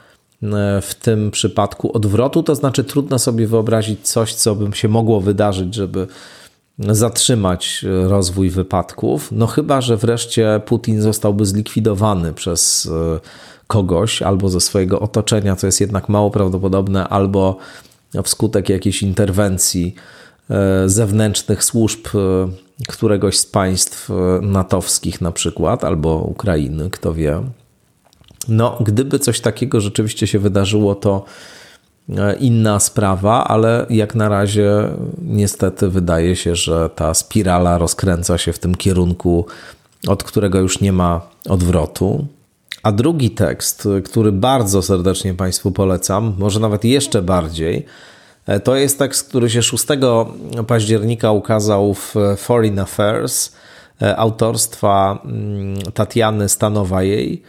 e, 0.43 0.81
w 0.81 0.95
tym 0.95 1.31
przypadku 1.31 1.97
odwrotu. 1.97 2.43
To 2.43 2.55
znaczy, 2.55 2.85
trudno 2.85 3.19
sobie 3.19 3.47
wyobrazić 3.47 4.09
coś, 4.09 4.35
co 4.35 4.55
by 4.55 4.77
się 4.77 4.89
mogło 4.89 5.21
wydarzyć, 5.21 5.75
żeby 5.75 6.07
zatrzymać 6.79 7.85
rozwój 8.05 8.51
wypadków. 8.51 9.33
No 9.33 9.47
chyba, 9.47 9.81
że 9.81 9.97
wreszcie 9.97 10.61
Putin 10.67 11.03
zostałby 11.03 11.47
zlikwidowany 11.47 12.33
przez 12.33 12.91
kogoś 13.69 14.23
albo 14.23 14.49
ze 14.49 14.61
swojego 14.61 15.01
otoczenia, 15.01 15.57
co 15.57 15.67
jest 15.67 15.81
jednak 15.81 16.09
mało 16.09 16.31
prawdopodobne, 16.31 17.09
albo 17.09 17.57
wskutek 18.25 18.69
jakiejś 18.69 19.03
interwencji 19.03 19.95
e, 20.51 20.89
zewnętrznych 20.89 21.65
służb 21.65 22.07
e, 22.07 22.19
któregoś 22.89 23.39
z 23.39 23.47
państw 23.47 24.11
e, 24.11 24.15
natowskich 24.43 25.21
na 25.21 25.33
przykład, 25.33 25.85
albo 25.85 26.15
Ukrainy, 26.17 26.91
kto 26.91 27.15
wie. 27.15 27.43
No, 28.49 28.79
gdyby 28.81 29.19
coś 29.19 29.41
takiego 29.41 29.81
rzeczywiście 29.81 30.27
się 30.27 30.39
wydarzyło, 30.39 30.95
to 30.95 31.25
inna 32.41 32.81
sprawa, 32.81 33.45
ale 33.45 33.87
jak 33.91 34.15
na 34.15 34.29
razie 34.29 34.89
niestety 35.23 35.89
wydaje 35.89 36.37
się, 36.37 36.57
że 36.57 36.91
ta 36.91 37.15
spirala 37.15 37.79
rozkręca 37.79 38.39
się 38.39 38.53
w 38.53 38.59
tym 38.59 38.75
kierunku, 38.75 39.47
od 40.07 40.25
którego 40.25 40.59
już 40.59 40.81
nie 40.81 40.93
ma 40.93 41.21
odwrotu. 41.49 42.27
A 42.83 42.93
drugi 42.93 43.31
tekst, 43.31 43.89
który 44.05 44.33
bardzo 44.33 44.83
serdecznie 44.83 45.35
Państwu 45.35 45.73
polecam, 45.73 46.35
może 46.39 46.61
nawet 46.61 46.85
jeszcze 46.85 47.23
bardziej, 47.23 47.85
e, 48.47 48.61
to 48.61 48.77
jest 48.77 48.99
tekst, 48.99 49.29
który 49.29 49.51
się 49.51 49.63
6 49.63 49.87
października 50.67 51.33
ukazał 51.33 51.95
w 51.95 52.15
Foreign 52.37 52.79
Affairs 52.79 53.53
e, 54.03 54.17
autorstwa 54.17 55.23
mm, 55.25 55.77
Tatiany 55.95 56.49
Stanowajej, 56.49 57.43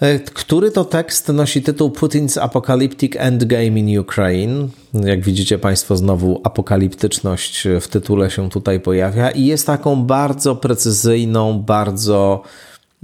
e, 0.00 0.18
który 0.18 0.70
to 0.70 0.84
tekst 0.84 1.28
nosi 1.28 1.62
tytuł 1.62 1.90
Putin's 1.90 2.40
Apocalyptic 2.40 3.12
Endgame 3.16 3.80
in 3.80 3.98
Ukraine. 3.98 4.68
Jak 4.94 5.20
widzicie 5.20 5.58
Państwo, 5.58 5.96
znowu 5.96 6.40
apokaliptyczność 6.44 7.68
w 7.80 7.88
tytule 7.88 8.30
się 8.30 8.50
tutaj 8.50 8.80
pojawia 8.80 9.30
i 9.30 9.46
jest 9.46 9.66
taką 9.66 10.04
bardzo 10.04 10.56
precyzyjną, 10.56 11.58
bardzo 11.58 12.42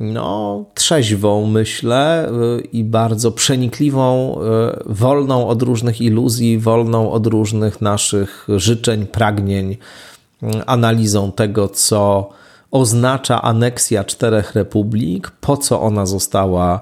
no, 0.00 0.64
trzeźwą, 0.74 1.46
myślę, 1.46 2.28
y, 2.58 2.60
i 2.60 2.84
bardzo 2.84 3.32
przenikliwą, 3.32 4.34
y, 4.34 4.38
wolną 4.86 5.48
od 5.48 5.62
różnych 5.62 6.00
iluzji, 6.00 6.58
wolną 6.58 7.12
od 7.12 7.26
różnych 7.26 7.80
naszych 7.80 8.46
życzeń, 8.56 9.06
pragnień, 9.06 9.72
y, 9.72 10.46
analizą 10.66 11.32
tego, 11.32 11.68
co 11.68 12.30
oznacza 12.70 13.42
aneksja 13.42 14.04
czterech 14.04 14.54
republik, 14.54 15.30
po 15.40 15.56
co 15.56 15.80
ona 15.80 16.06
została 16.06 16.80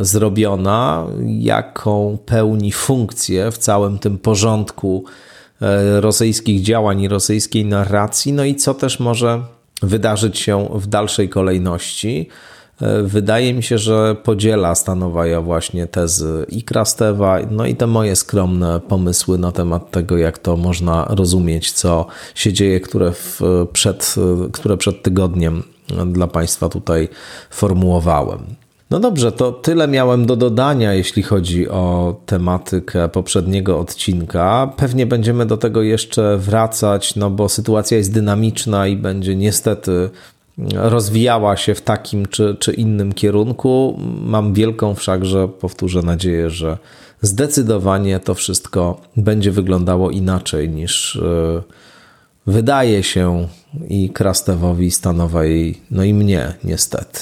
zrobiona, 0.00 1.06
jaką 1.38 2.18
pełni 2.26 2.72
funkcję 2.72 3.50
w 3.50 3.58
całym 3.58 3.98
tym 3.98 4.18
porządku 4.18 5.04
rosyjskich 6.00 6.62
działań 6.62 7.00
i 7.00 7.08
rosyjskiej 7.08 7.64
narracji, 7.64 8.32
no 8.32 8.44
i 8.44 8.54
co 8.54 8.74
też 8.74 9.00
może 9.00 9.42
wydarzyć 9.82 10.38
się 10.38 10.68
w 10.74 10.86
dalszej 10.86 11.28
kolejności. 11.28 12.28
E, 12.80 13.02
wydaje 13.02 13.54
mi 13.54 13.62
się, 13.62 13.78
że 13.78 14.16
podziela 14.22 14.74
Stanowaja 14.74 15.40
właśnie 15.40 15.86
tezy 15.86 16.46
i 16.48 16.62
Krastewa, 16.62 17.38
no 17.50 17.66
i 17.66 17.76
te 17.76 17.86
moje 17.86 18.16
skromne 18.16 18.80
pomysły 18.80 19.38
na 19.38 19.52
temat 19.52 19.90
tego, 19.90 20.16
jak 20.16 20.38
to 20.38 20.56
można 20.56 21.06
rozumieć, 21.10 21.72
co 21.72 22.06
się 22.34 22.52
dzieje, 22.52 22.80
które, 22.80 23.12
w, 23.12 23.40
przed, 23.72 24.14
które 24.52 24.76
przed 24.76 25.02
tygodniem 25.02 25.62
dla 26.06 26.26
Państwa 26.26 26.68
tutaj 26.68 27.08
formułowałem. 27.50 28.63
No 28.90 29.00
dobrze, 29.00 29.32
to 29.32 29.52
tyle 29.52 29.88
miałem 29.88 30.26
do 30.26 30.36
dodania, 30.36 30.94
jeśli 30.94 31.22
chodzi 31.22 31.68
o 31.68 32.16
tematykę 32.26 33.08
poprzedniego 33.08 33.78
odcinka. 33.78 34.72
Pewnie 34.76 35.06
będziemy 35.06 35.46
do 35.46 35.56
tego 35.56 35.82
jeszcze 35.82 36.38
wracać, 36.38 37.16
no 37.16 37.30
bo 37.30 37.48
sytuacja 37.48 37.96
jest 37.96 38.12
dynamiczna 38.12 38.86
i 38.86 38.96
będzie 38.96 39.36
niestety 39.36 40.10
rozwijała 40.74 41.56
się 41.56 41.74
w 41.74 41.80
takim 41.82 42.26
czy, 42.26 42.56
czy 42.60 42.72
innym 42.72 43.12
kierunku. 43.12 44.00
Mam 44.20 44.54
wielką 44.54 44.94
wszakże, 44.94 45.48
powtórzę, 45.48 46.02
nadzieję, 46.02 46.50
że 46.50 46.78
zdecydowanie 47.20 48.20
to 48.20 48.34
wszystko 48.34 49.00
będzie 49.16 49.50
wyglądało 49.50 50.10
inaczej 50.10 50.68
niż 50.68 51.16
e, 51.16 51.62
wydaje 52.46 53.02
się 53.02 53.48
i 53.88 54.10
Krastewowi, 54.10 54.90
Stanowej, 54.90 55.80
no 55.90 56.04
i 56.04 56.14
mnie 56.14 56.54
niestety. 56.64 57.20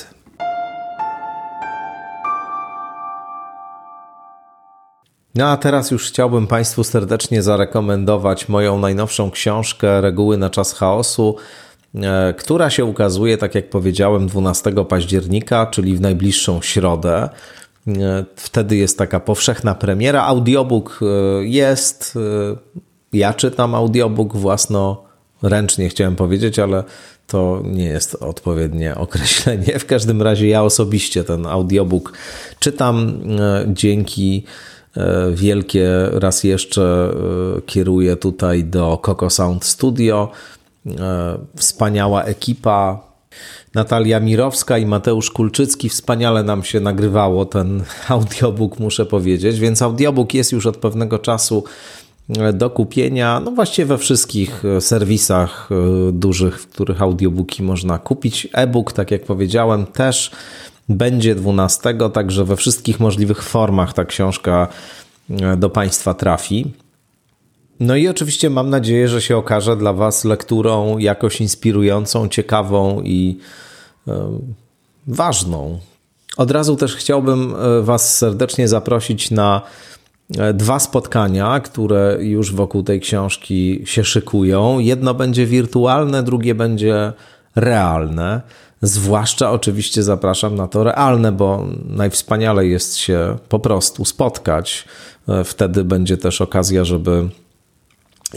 No 5.34 5.46
a 5.46 5.56
teraz 5.56 5.90
już 5.90 6.08
chciałbym 6.08 6.46
Państwu 6.46 6.84
serdecznie 6.84 7.42
zarekomendować 7.42 8.48
moją 8.48 8.78
najnowszą 8.78 9.30
książkę 9.30 10.00
Reguły 10.00 10.38
na 10.38 10.50
czas 10.50 10.72
chaosu, 10.72 11.36
e, 11.94 12.34
która 12.38 12.70
się 12.70 12.84
ukazuje, 12.84 13.38
tak 13.38 13.54
jak 13.54 13.70
powiedziałem, 13.70 14.26
12 14.26 14.84
października, 14.84 15.66
czyli 15.66 15.96
w 15.96 16.00
najbliższą 16.00 16.62
środę. 16.62 17.28
E, 17.88 18.24
wtedy 18.36 18.76
jest 18.76 18.98
taka 18.98 19.20
powszechna 19.20 19.74
premiera. 19.74 20.22
Audiobook 20.22 21.00
e, 21.02 21.44
jest. 21.44 22.18
Ja 23.12 23.34
czytam 23.34 23.74
audiobook 23.74 24.36
własnoręcznie, 24.36 25.88
chciałem 25.88 26.16
powiedzieć, 26.16 26.58
ale 26.58 26.84
to 27.26 27.62
nie 27.64 27.84
jest 27.84 28.14
odpowiednie 28.14 28.94
określenie. 28.94 29.78
W 29.78 29.86
każdym 29.86 30.22
razie 30.22 30.48
ja 30.48 30.62
osobiście 30.62 31.24
ten 31.24 31.46
audiobook 31.46 32.12
czytam 32.58 33.20
dzięki 33.66 34.44
wielkie 35.34 35.88
raz 36.12 36.44
jeszcze 36.44 37.14
e, 37.58 37.60
kieruję 37.62 38.16
tutaj 38.16 38.64
do 38.64 39.00
Coco 39.06 39.30
Sound 39.30 39.64
Studio. 39.64 40.30
E, 40.86 41.38
wspaniała 41.56 42.24
ekipa. 42.24 43.12
Natalia 43.74 44.20
Mirowska 44.20 44.78
i 44.78 44.86
Mateusz 44.86 45.30
Kulczycki. 45.30 45.88
Wspaniale 45.88 46.42
nam 46.42 46.64
się 46.64 46.80
nagrywało 46.80 47.44
ten 47.44 47.82
audiobook, 48.08 48.78
muszę 48.78 49.06
powiedzieć. 49.06 49.58
Więc 49.58 49.82
audiobook 49.82 50.34
jest 50.34 50.52
już 50.52 50.66
od 50.66 50.76
pewnego 50.76 51.18
czasu 51.18 51.64
do 52.52 52.70
kupienia. 52.70 53.40
No 53.40 53.50
właściwie 53.50 53.86
we 53.86 53.98
wszystkich 53.98 54.62
serwisach 54.80 55.68
dużych, 56.12 56.60
w 56.60 56.66
których 56.66 57.02
audiobooki 57.02 57.62
można 57.62 57.98
kupić. 57.98 58.48
E-book, 58.52 58.92
tak 58.92 59.10
jak 59.10 59.24
powiedziałem, 59.24 59.86
też 59.86 60.30
będzie 60.96 61.34
12, 61.34 61.94
także 62.12 62.44
we 62.44 62.56
wszystkich 62.56 63.00
możliwych 63.00 63.42
formach 63.42 63.92
ta 63.94 64.04
książka 64.04 64.68
e, 65.30 65.56
do 65.56 65.70
Państwa 65.70 66.14
trafi. 66.14 66.72
No 67.80 67.96
i 67.96 68.08
oczywiście 68.08 68.50
mam 68.50 68.70
nadzieję, 68.70 69.08
że 69.08 69.22
się 69.22 69.36
okaże 69.36 69.76
dla 69.76 69.92
Was 69.92 70.24
lekturą 70.24 70.98
jakoś 70.98 71.40
inspirującą, 71.40 72.28
ciekawą 72.28 73.02
i 73.04 73.38
e, 74.08 74.38
ważną. 75.06 75.78
Od 76.36 76.50
razu 76.50 76.76
też 76.76 76.96
chciałbym 76.96 77.54
e, 77.54 77.82
Was 77.82 78.18
serdecznie 78.18 78.68
zaprosić 78.68 79.30
na 79.30 79.62
dwa 80.54 80.78
spotkania, 80.78 81.60
które 81.60 82.18
już 82.20 82.54
wokół 82.54 82.82
tej 82.82 83.00
książki 83.00 83.82
się 83.84 84.04
szykują. 84.04 84.78
Jedno 84.78 85.14
będzie 85.14 85.46
wirtualne, 85.46 86.22
drugie 86.22 86.54
będzie 86.54 87.12
realne. 87.56 88.40
Zwłaszcza 88.82 89.50
oczywiście 89.50 90.02
zapraszam 90.02 90.54
na 90.54 90.68
to 90.68 90.84
realne, 90.84 91.32
bo 91.32 91.66
najwspanialej 91.84 92.70
jest 92.70 92.96
się 92.96 93.36
po 93.48 93.58
prostu 93.58 94.04
spotkać. 94.04 94.84
E, 95.28 95.44
wtedy 95.44 95.84
będzie 95.84 96.16
też 96.16 96.40
okazja, 96.40 96.84
żeby 96.84 97.28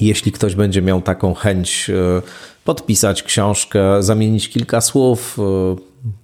jeśli 0.02 0.32
ktoś 0.32 0.56
będzie 0.56 0.82
miał 0.82 1.02
taką 1.02 1.34
chęć, 1.34 1.90
e, 1.90 2.22
podpisać 2.64 3.24
książkę, 3.24 4.04
zamienić 4.04 4.50
kilka 4.50 4.82
słów, 4.82 5.38
e, 5.40 5.76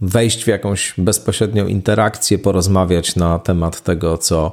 wejść 0.01 0.43
w 0.43 0.47
jakąś 0.47 0.93
bezpośrednią 0.97 1.67
interakcję, 1.67 2.39
porozmawiać 2.39 3.15
na 3.15 3.39
temat 3.39 3.81
tego, 3.81 4.17
co 4.17 4.51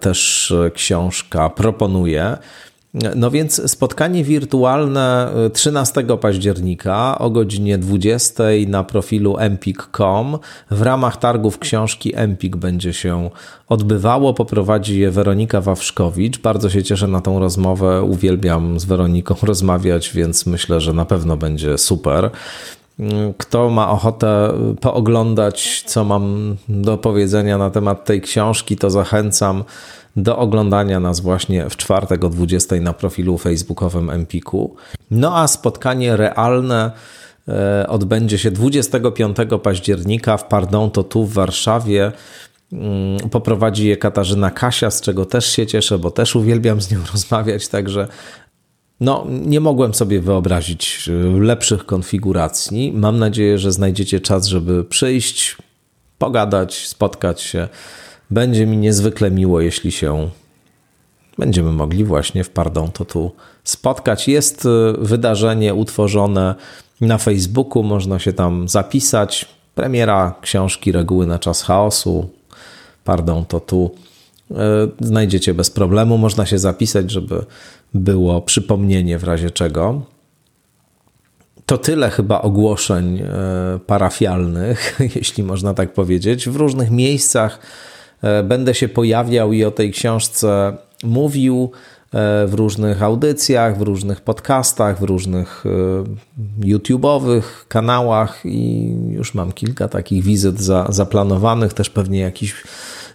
też 0.00 0.52
książka 0.74 1.50
proponuje. 1.50 2.36
No 3.16 3.30
więc 3.30 3.70
spotkanie 3.70 4.24
wirtualne 4.24 5.30
13 5.52 6.04
października 6.20 7.18
o 7.18 7.30
godzinie 7.30 7.78
20 7.78 8.44
na 8.68 8.84
profilu 8.84 9.36
empik.com 9.38 10.38
w 10.70 10.82
ramach 10.82 11.16
targów 11.16 11.58
książki 11.58 12.12
Empik 12.14 12.56
będzie 12.56 12.92
się 12.92 13.30
odbywało. 13.68 14.34
Poprowadzi 14.34 15.00
je 15.00 15.10
Weronika 15.10 15.60
Wawrzkowicz. 15.60 16.38
Bardzo 16.38 16.70
się 16.70 16.82
cieszę 16.82 17.08
na 17.08 17.20
tą 17.20 17.38
rozmowę. 17.38 18.02
Uwielbiam 18.02 18.80
z 18.80 18.84
Weroniką 18.84 19.34
rozmawiać, 19.42 20.10
więc 20.14 20.46
myślę, 20.46 20.80
że 20.80 20.92
na 20.92 21.04
pewno 21.04 21.36
będzie 21.36 21.78
super. 21.78 22.30
Kto 23.38 23.70
ma 23.70 23.90
ochotę 23.90 24.52
pooglądać, 24.80 25.82
co 25.86 26.04
mam 26.04 26.56
do 26.68 26.98
powiedzenia 26.98 27.58
na 27.58 27.70
temat 27.70 28.04
tej 28.04 28.20
książki, 28.20 28.76
to 28.76 28.90
zachęcam 28.90 29.64
do 30.16 30.38
oglądania 30.38 31.00
nas 31.00 31.20
właśnie 31.20 31.70
w 31.70 31.76
czwartek 31.76 32.24
o 32.24 32.28
20 32.28 32.76
na 32.76 32.92
profilu 32.92 33.38
facebookowym 33.38 34.10
Empiku. 34.10 34.76
No 35.10 35.38
a 35.38 35.48
spotkanie 35.48 36.16
realne 36.16 36.90
e, 37.48 37.86
odbędzie 37.88 38.38
się 38.38 38.50
25 38.50 39.36
października 39.62 40.36
w 40.36 40.44
Pardon 40.44 40.90
to 40.90 41.04
tu 41.04 41.24
w 41.24 41.32
Warszawie. 41.32 42.12
Mm, 42.72 43.30
poprowadzi 43.30 43.88
je 43.88 43.96
Katarzyna 43.96 44.50
Kasia, 44.50 44.90
z 44.90 45.00
czego 45.00 45.24
też 45.24 45.46
się 45.46 45.66
cieszę, 45.66 45.98
bo 45.98 46.10
też 46.10 46.36
uwielbiam 46.36 46.80
z 46.80 46.90
nią 46.90 46.98
rozmawiać, 47.12 47.68
także 47.68 48.08
no, 49.00 49.26
nie 49.28 49.60
mogłem 49.60 49.94
sobie 49.94 50.20
wyobrazić 50.20 51.08
e, 51.08 51.40
lepszych 51.40 51.86
konfiguracji. 51.86 52.92
Mam 52.92 53.18
nadzieję, 53.18 53.58
że 53.58 53.72
znajdziecie 53.72 54.20
czas, 54.20 54.46
żeby 54.46 54.84
przyjść, 54.84 55.56
pogadać, 56.18 56.88
spotkać 56.88 57.40
się. 57.40 57.68
Będzie 58.30 58.66
mi 58.66 58.76
niezwykle 58.76 59.30
miło, 59.30 59.60
jeśli 59.60 59.92
się 59.92 60.30
będziemy 61.38 61.72
mogli 61.72 62.04
właśnie 62.04 62.44
w 62.44 62.50
Pardon 62.50 62.92
to 62.92 63.04
tu 63.04 63.32
spotkać. 63.64 64.28
Jest 64.28 64.64
y, 64.64 64.68
wydarzenie 64.98 65.74
utworzone 65.74 66.54
na 67.00 67.18
Facebooku, 67.18 67.82
można 67.82 68.18
się 68.18 68.32
tam 68.32 68.68
zapisać. 68.68 69.46
Premiera 69.74 70.34
książki 70.40 70.92
Reguły 70.92 71.26
na 71.26 71.38
czas 71.38 71.62
chaosu. 71.62 72.28
Pardon 73.04 73.44
to 73.44 73.60
tu 73.60 73.90
y, 74.50 74.54
znajdziecie 75.00 75.54
bez 75.54 75.70
problemu. 75.70 76.18
Można 76.18 76.46
się 76.46 76.58
zapisać, 76.58 77.10
żeby 77.10 77.44
było 77.94 78.42
przypomnienie 78.42 79.18
w 79.18 79.24
razie 79.24 79.50
czego. 79.50 80.02
To 81.66 81.78
tyle 81.78 82.10
chyba 82.10 82.42
ogłoszeń 82.42 83.18
y, 83.18 83.24
parafialnych, 83.86 84.98
jeśli 85.16 85.42
można 85.42 85.74
tak 85.74 85.92
powiedzieć. 85.92 86.48
W 86.48 86.56
różnych 86.56 86.90
miejscach 86.90 87.60
E, 88.22 88.42
będę 88.42 88.74
się 88.74 88.88
pojawiał 88.88 89.52
i 89.52 89.64
o 89.64 89.70
tej 89.70 89.92
książce 89.92 90.76
mówił 91.04 91.70
e, 92.12 92.46
w 92.46 92.54
różnych 92.54 93.02
audycjach, 93.02 93.78
w 93.78 93.82
różnych 93.82 94.20
podcastach, 94.20 95.00
w 95.00 95.02
różnych 95.02 95.64
e, 95.66 96.66
YouTube'owych 96.66 97.42
kanałach 97.68 98.40
i 98.44 98.92
już 99.10 99.34
mam 99.34 99.52
kilka 99.52 99.88
takich 99.88 100.24
wizyt 100.24 100.60
za, 100.60 100.86
zaplanowanych, 100.88 101.72
też 101.72 101.90
pewnie 101.90 102.20
jakiś 102.20 102.54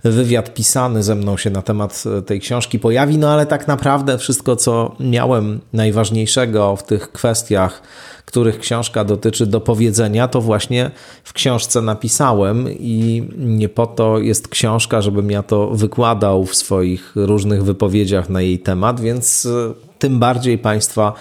wywiad 0.04 0.54
pisany 0.54 1.04
ze 1.04 1.16
mną 1.16 1.38
się 1.38 1.50
na 1.50 1.62
temat 1.62 2.04
tej 2.26 2.40
książki 2.40 2.80
pojawi, 2.80 3.18
no 3.18 3.30
ale 3.30 3.46
tak 3.46 3.68
naprawdę 3.68 4.18
wszystko, 4.18 4.56
co 4.56 4.96
miałem 5.00 5.60
najważniejszego 5.74 6.76
w 6.76 6.84
tych 6.84 7.12
kwestiach, 7.12 7.82
których 8.26 8.60
książka 8.60 9.04
dotyczy 9.04 9.46
do 9.46 9.62
powiedzenia, 9.62 10.28
to 10.28 10.42
właśnie 10.42 10.92
w 11.24 11.34
książce 11.34 11.82
napisałem 11.82 12.70
i 12.70 13.28
nie 13.38 13.70
po 13.70 13.88
to 13.88 14.20
jest 14.20 14.48
książka, 14.48 15.02
żebym 15.02 15.32
ja 15.32 15.44
to 15.44 15.68
wykładał 15.68 16.46
w 16.46 16.56
swoich 16.56 17.12
różnych 17.16 17.64
wypowiedziach 17.64 18.30
na 18.30 18.42
jej 18.42 18.60
temat, 18.60 19.00
więc 19.00 19.46
e, 19.46 19.74
tym 20.00 20.20
bardziej 20.20 20.58
Państwa 20.58 21.14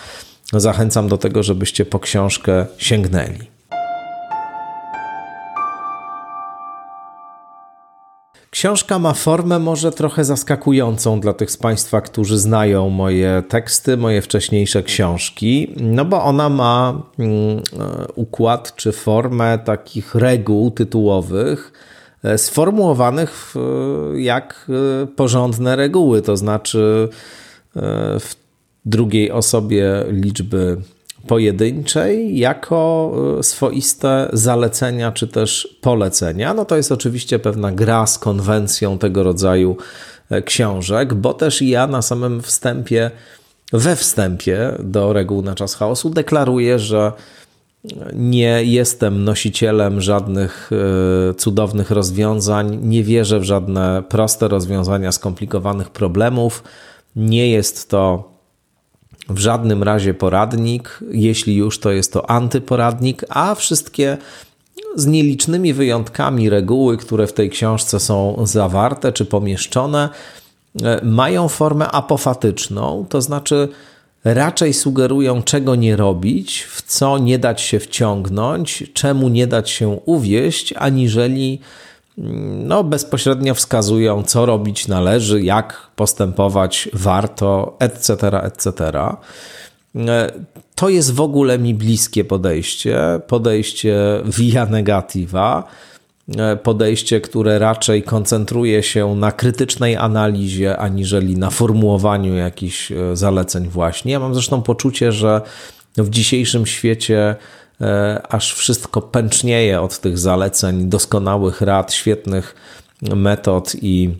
zachęcam 0.52 1.08
do 1.08 1.18
tego, 1.18 1.42
żebyście 1.42 1.84
po 1.84 1.98
książkę 1.98 2.66
sięgnęli. 2.78 3.59
Książka 8.60 8.98
ma 8.98 9.14
formę 9.14 9.58
może 9.58 9.92
trochę 9.92 10.24
zaskakującą 10.24 11.20
dla 11.20 11.32
tych 11.32 11.50
z 11.50 11.56
Państwa, 11.56 12.00
którzy 12.00 12.38
znają 12.38 12.90
moje 12.90 13.42
teksty, 13.48 13.96
moje 13.96 14.22
wcześniejsze 14.22 14.82
książki, 14.82 15.74
no 15.76 16.04
bo 16.04 16.24
ona 16.24 16.48
ma 16.48 17.02
mm, 17.18 17.58
e, 17.58 17.62
układ 18.14 18.76
czy 18.76 18.92
formę 18.92 19.58
takich 19.58 20.14
reguł 20.14 20.70
tytułowych, 20.70 21.72
e, 22.24 22.38
sformułowanych 22.38 23.54
jak 24.16 24.66
e, 25.02 25.06
porządne 25.06 25.76
reguły, 25.76 26.22
to 26.22 26.36
znaczy 26.36 27.08
w 28.20 28.34
drugiej 28.84 29.30
osobie 29.30 30.04
liczby 30.08 30.76
pojedynczej 31.26 32.38
jako 32.38 33.12
e, 33.38 33.42
swoiste 33.42 34.28
zalecenia 34.32 35.12
czy 35.12 35.28
też 35.28 35.78
polecenia. 35.80 36.54
No 36.54 36.64
to 36.64 36.76
jest 36.76 36.92
oczywiście 36.92 37.38
pewna 37.38 37.72
gra 37.72 38.06
z 38.06 38.18
konwencją 38.18 38.98
tego 38.98 39.22
rodzaju 39.22 39.76
e, 40.30 40.42
książek, 40.42 41.14
bo 41.14 41.34
też 41.34 41.62
ja 41.62 41.86
na 41.86 42.02
samym 42.02 42.42
wstępie, 42.42 43.10
we 43.72 43.96
wstępie 43.96 44.72
do 44.78 45.12
reguł 45.12 45.42
na 45.42 45.54
czas 45.54 45.74
chaosu 45.74 46.10
deklaruję, 46.10 46.78
że 46.78 47.12
nie 48.12 48.64
jestem 48.64 49.24
nosicielem 49.24 50.00
żadnych 50.00 50.70
e, 51.30 51.34
cudownych 51.34 51.90
rozwiązań, 51.90 52.78
nie 52.82 53.04
wierzę 53.04 53.40
w 53.40 53.44
żadne 53.44 54.02
proste 54.08 54.48
rozwiązania 54.48 55.12
skomplikowanych 55.12 55.90
problemów. 55.90 56.64
Nie 57.16 57.50
jest 57.50 57.90
to 57.90 58.29
w 59.30 59.38
żadnym 59.38 59.82
razie 59.82 60.14
poradnik, 60.14 61.00
jeśli 61.10 61.56
już 61.56 61.78
to 61.80 61.90
jest 61.90 62.12
to 62.12 62.30
antyporadnik, 62.30 63.24
a 63.28 63.54
wszystkie 63.54 64.18
z 64.96 65.06
nielicznymi 65.06 65.72
wyjątkami 65.72 66.50
reguły, 66.50 66.96
które 66.96 67.26
w 67.26 67.32
tej 67.32 67.50
książce 67.50 68.00
są 68.00 68.46
zawarte 68.46 69.12
czy 69.12 69.24
pomieszczone, 69.24 70.08
e, 70.82 71.00
mają 71.04 71.48
formę 71.48 71.88
apofatyczną, 71.88 73.06
to 73.08 73.20
znaczy 73.20 73.68
raczej 74.24 74.74
sugerują, 74.74 75.42
czego 75.42 75.74
nie 75.74 75.96
robić, 75.96 76.62
w 76.62 76.82
co 76.82 77.18
nie 77.18 77.38
dać 77.38 77.60
się 77.60 77.80
wciągnąć, 77.80 78.84
czemu 78.94 79.28
nie 79.28 79.46
dać 79.46 79.70
się 79.70 79.88
uwieść, 79.88 80.74
aniżeli 80.76 81.60
no, 82.64 82.84
bezpośrednio 82.84 83.54
wskazują, 83.54 84.22
co 84.22 84.46
robić 84.46 84.88
należy, 84.88 85.42
jak 85.42 85.90
postępować 85.96 86.88
warto, 86.92 87.76
etc., 87.78 88.14
etc. 88.42 88.92
E, 89.96 90.32
to 90.74 90.88
jest 90.88 91.14
w 91.14 91.20
ogóle 91.20 91.58
mi 91.58 91.74
bliskie 91.74 92.24
podejście, 92.24 93.20
podejście 93.26 93.96
via 94.24 94.66
negativa, 94.66 95.64
e, 96.36 96.56
podejście, 96.56 97.20
które 97.20 97.58
raczej 97.58 98.02
koncentruje 98.02 98.82
się 98.82 99.14
na 99.14 99.32
krytycznej 99.32 99.96
analizie, 99.96 100.76
aniżeli 100.78 101.36
na 101.36 101.50
formułowaniu 101.50 102.34
jakichś 102.34 102.92
e, 102.92 103.16
zaleceń 103.16 103.68
właśnie. 103.68 104.12
Ja 104.12 104.20
mam 104.20 104.34
zresztą 104.34 104.62
poczucie, 104.62 105.12
że 105.12 105.40
w 105.96 106.10
dzisiejszym 106.10 106.66
świecie 106.66 107.36
aż 108.28 108.54
wszystko 108.54 109.02
pęcznieje 109.02 109.80
od 109.80 109.98
tych 109.98 110.18
zaleceń, 110.18 110.88
doskonałych 110.88 111.60
rad, 111.60 111.92
świetnych 111.92 112.54
metod 113.02 113.72
i 113.82 114.14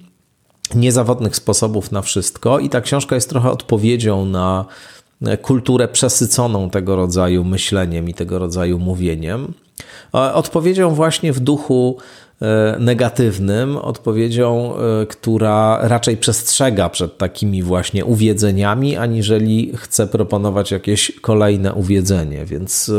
niezawodnych 0.75 1.37
sposobów 1.37 1.93
na 1.93 2.03
wszystko. 2.03 2.59
I 2.59 2.69
ta 2.69 2.81
książka 2.81 3.15
jest 3.15 3.31
trochę 3.31 3.51
odpowiedzią 3.51 4.25
na 4.25 4.65
kulturę 5.43 5.89
przesyconą 5.89 6.71
tego 6.71 6.97
rodzaju 6.97 7.45
myśleniem 7.45 8.09
i 8.09 8.15
tego 8.15 8.39
rodzaju 8.39 8.79
mówieniem. 8.79 9.55
E, 10.15 10.35
odpowiedzią 10.35 10.95
właśnie 10.95 11.33
w 11.33 11.41
duchu 11.41 11.97
e, 11.99 12.30
negatywnym, 12.79 13.77
odpowiedzią, 13.77 14.75
która 15.09 15.79
raczej 15.83 16.17
przestrzega 16.17 16.89
przed 16.89 17.19
takimi 17.19 17.63
właśnie 17.63 18.05
uwiedzeniami, 18.05 18.97
aniżeli 18.97 19.73
chce 19.77 20.07
proponować 20.07 20.71
jakieś 20.71 21.13
kolejne 21.21 21.75
uwiedzenie. 21.75 22.45
Więc 22.45 22.93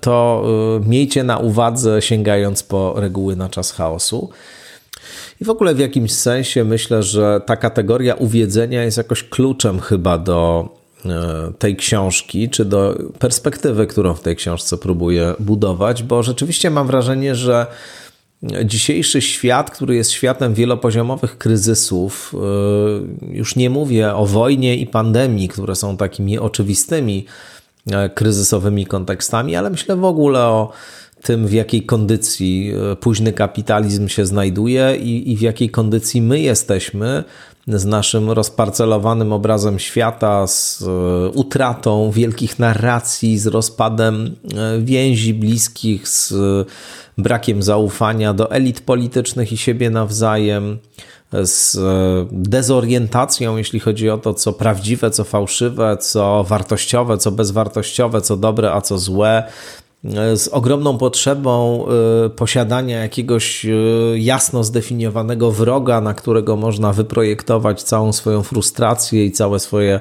to 0.00 0.44
y, 0.84 0.88
miejcie 0.88 1.24
na 1.24 1.38
uwadze, 1.38 2.02
sięgając 2.02 2.62
po 2.62 2.94
reguły 2.96 3.36
na 3.36 3.48
czas 3.48 3.72
chaosu. 3.72 4.30
I 5.40 5.44
w 5.44 5.50
ogóle 5.50 5.74
w 5.74 5.78
jakimś 5.78 6.12
sensie 6.12 6.64
myślę, 6.64 7.02
że 7.02 7.40
ta 7.46 7.56
kategoria 7.56 8.14
uwiedzenia 8.14 8.84
jest 8.84 8.96
jakoś 8.96 9.24
kluczem 9.24 9.80
chyba 9.80 10.18
do 10.18 10.68
tej 11.58 11.76
książki, 11.76 12.48
czy 12.48 12.64
do 12.64 12.98
perspektywy, 13.18 13.86
którą 13.86 14.14
w 14.14 14.20
tej 14.20 14.36
książce 14.36 14.78
próbuję 14.78 15.34
budować, 15.38 16.02
bo 16.02 16.22
rzeczywiście 16.22 16.70
mam 16.70 16.86
wrażenie, 16.86 17.34
że 17.34 17.66
dzisiejszy 18.64 19.20
świat, 19.20 19.70
który 19.70 19.96
jest 19.96 20.10
światem 20.10 20.54
wielopoziomowych 20.54 21.38
kryzysów, 21.38 22.34
y, 23.32 23.36
już 23.36 23.56
nie 23.56 23.70
mówię 23.70 24.14
o 24.14 24.26
wojnie 24.26 24.76
i 24.76 24.86
pandemii, 24.86 25.48
które 25.48 25.74
są 25.74 25.96
takimi 25.96 26.38
oczywistymi 26.38 27.26
E, 27.92 28.08
kryzysowymi 28.08 28.86
kontekstami, 28.86 29.56
ale 29.56 29.70
myślę 29.70 29.96
w 29.96 30.04
ogóle 30.04 30.40
o 30.40 30.72
tym, 31.22 31.46
w 31.46 31.52
jakiej 31.52 31.82
kondycji 31.82 32.72
e, 32.92 32.96
późny 32.96 33.32
kapitalizm 33.32 34.08
się 34.08 34.26
znajduje 34.26 34.96
i, 34.96 35.32
i 35.32 35.36
w 35.36 35.40
jakiej 35.40 35.70
kondycji 35.70 36.22
my 36.22 36.40
jesteśmy 36.40 37.24
z 37.68 37.84
naszym 37.84 38.30
rozparcelowanym 38.30 39.32
obrazem 39.32 39.78
świata, 39.78 40.46
z 40.46 40.82
e, 40.82 41.28
utratą 41.28 42.10
wielkich 42.10 42.58
narracji, 42.58 43.38
z 43.38 43.46
rozpadem 43.46 44.36
e, 44.54 44.80
więzi 44.80 45.34
bliskich, 45.34 46.08
z 46.08 46.34
brakiem 47.18 47.62
zaufania 47.62 48.34
do 48.34 48.50
elit 48.50 48.80
politycznych 48.80 49.52
i 49.52 49.56
siebie 49.56 49.90
nawzajem, 49.90 50.78
z 51.32 51.78
dezorientacją, 52.32 53.56
jeśli 53.56 53.80
chodzi 53.80 54.10
o 54.10 54.18
to, 54.18 54.34
co 54.34 54.52
prawdziwe, 54.52 55.10
co 55.10 55.24
fałszywe, 55.24 55.96
co 55.96 56.44
wartościowe, 56.44 57.18
co 57.18 57.30
bezwartościowe, 57.30 58.20
co 58.20 58.36
dobre, 58.36 58.72
a 58.72 58.80
co 58.80 58.98
złe 58.98 59.44
z 60.34 60.48
ogromną 60.48 60.98
potrzebą 60.98 61.84
y, 62.26 62.30
posiadania 62.30 63.02
jakiegoś 63.02 63.64
y, 63.64 64.16
jasno 64.18 64.64
zdefiniowanego 64.64 65.52
wroga, 65.52 66.00
na 66.00 66.14
którego 66.14 66.56
można 66.56 66.92
wyprojektować 66.92 67.82
całą 67.82 68.12
swoją 68.12 68.42
frustrację 68.42 69.26
i 69.26 69.32
całe 69.32 69.60
swoje, 69.60 70.00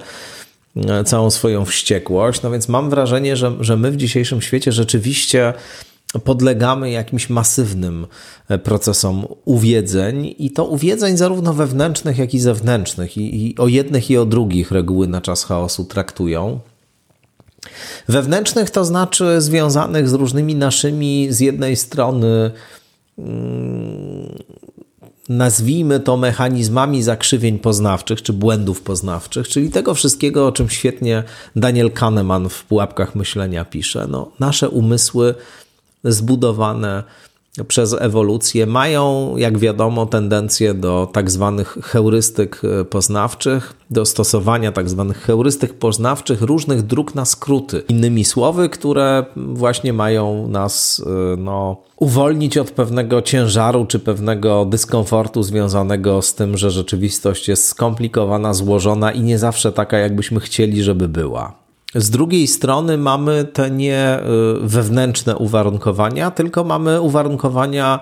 całą 1.05 1.29
swoją 1.29 1.65
wściekłość. 1.65 2.41
No 2.41 2.51
więc 2.51 2.69
mam 2.69 2.89
wrażenie, 2.89 3.35
że, 3.35 3.53
że 3.59 3.77
my 3.77 3.91
w 3.91 3.97
dzisiejszym 3.97 4.41
świecie 4.41 4.71
rzeczywiście 4.71 5.53
podlegamy 6.23 6.91
jakimś 6.91 7.29
masywnym 7.29 8.07
procesom 8.63 9.25
uwiedzeń 9.45 10.35
i 10.39 10.51
to 10.51 10.65
uwiedzeń 10.65 11.17
zarówno 11.17 11.53
wewnętrznych, 11.53 12.17
jak 12.17 12.33
i 12.33 12.39
zewnętrznych 12.39 13.17
i, 13.17 13.47
i 13.47 13.57
o 13.57 13.67
jednych 13.67 14.09
i 14.09 14.17
o 14.17 14.25
drugich 14.25 14.71
reguły 14.71 15.07
na 15.07 15.21
czas 15.21 15.43
chaosu 15.43 15.85
traktują. 15.85 16.59
Wewnętrznych 18.07 18.69
to 18.69 18.85
znaczy 18.85 19.41
związanych 19.41 20.09
z 20.09 20.13
różnymi 20.13 20.55
naszymi, 20.55 21.27
z 21.29 21.39
jednej 21.39 21.75
strony, 21.75 22.51
mm, 23.17 24.35
nazwijmy 25.29 25.99
to 25.99 26.17
mechanizmami 26.17 27.03
zakrzywień 27.03 27.59
poznawczych 27.59 28.21
czy 28.21 28.33
błędów 28.33 28.81
poznawczych, 28.81 29.47
czyli 29.47 29.69
tego 29.69 29.93
wszystkiego, 29.93 30.47
o 30.47 30.51
czym 30.51 30.69
świetnie 30.69 31.23
Daniel 31.55 31.91
Kahneman 31.91 32.49
w 32.49 32.63
Pułapkach 32.63 33.15
Myślenia 33.15 33.65
pisze. 33.65 34.07
No, 34.09 34.31
nasze 34.39 34.69
umysły 34.69 35.35
zbudowane 36.03 37.03
przez 37.67 37.95
ewolucję 37.99 38.65
mają, 38.65 39.33
jak 39.37 39.57
wiadomo, 39.57 40.05
tendencję 40.05 40.73
do 40.73 41.09
tak 41.13 41.31
zwanych 41.31 41.77
heurystyk 41.83 42.61
e, 42.63 42.85
poznawczych, 42.85 43.73
do 43.89 44.05
stosowania 44.05 44.71
tak 44.71 44.89
zwanych 44.89 45.17
heurystyk 45.17 45.73
poznawczych 45.73 46.41
różnych 46.41 46.81
dróg 46.81 47.15
na 47.15 47.25
skróty. 47.25 47.83
Innymi 47.89 48.25
słowy, 48.25 48.69
które 48.69 49.25
właśnie 49.35 49.93
mają 49.93 50.47
nas 50.47 51.03
e, 51.05 51.37
no, 51.37 51.77
uwolnić 51.97 52.57
od 52.57 52.71
pewnego 52.71 53.21
ciężaru 53.21 53.85
czy 53.85 53.99
pewnego 53.99 54.65
dyskomfortu 54.65 55.43
związanego 55.43 56.21
z 56.21 56.35
tym, 56.35 56.57
że 56.57 56.71
rzeczywistość 56.71 57.47
jest 57.47 57.67
skomplikowana, 57.67 58.53
złożona 58.53 59.11
i 59.11 59.21
nie 59.21 59.39
zawsze 59.39 59.71
taka, 59.71 59.97
jakbyśmy 59.97 60.39
chcieli, 60.39 60.83
żeby 60.83 61.07
była. 61.07 61.66
Z 61.97 62.09
drugiej 62.09 62.47
strony 62.47 62.97
mamy 62.97 63.45
te 63.45 63.71
nie 63.71 64.19
y, 64.19 64.67
wewnętrzne 64.67 65.37
uwarunkowania, 65.37 66.31
tylko 66.31 66.63
mamy 66.63 67.01
uwarunkowania, 67.01 67.99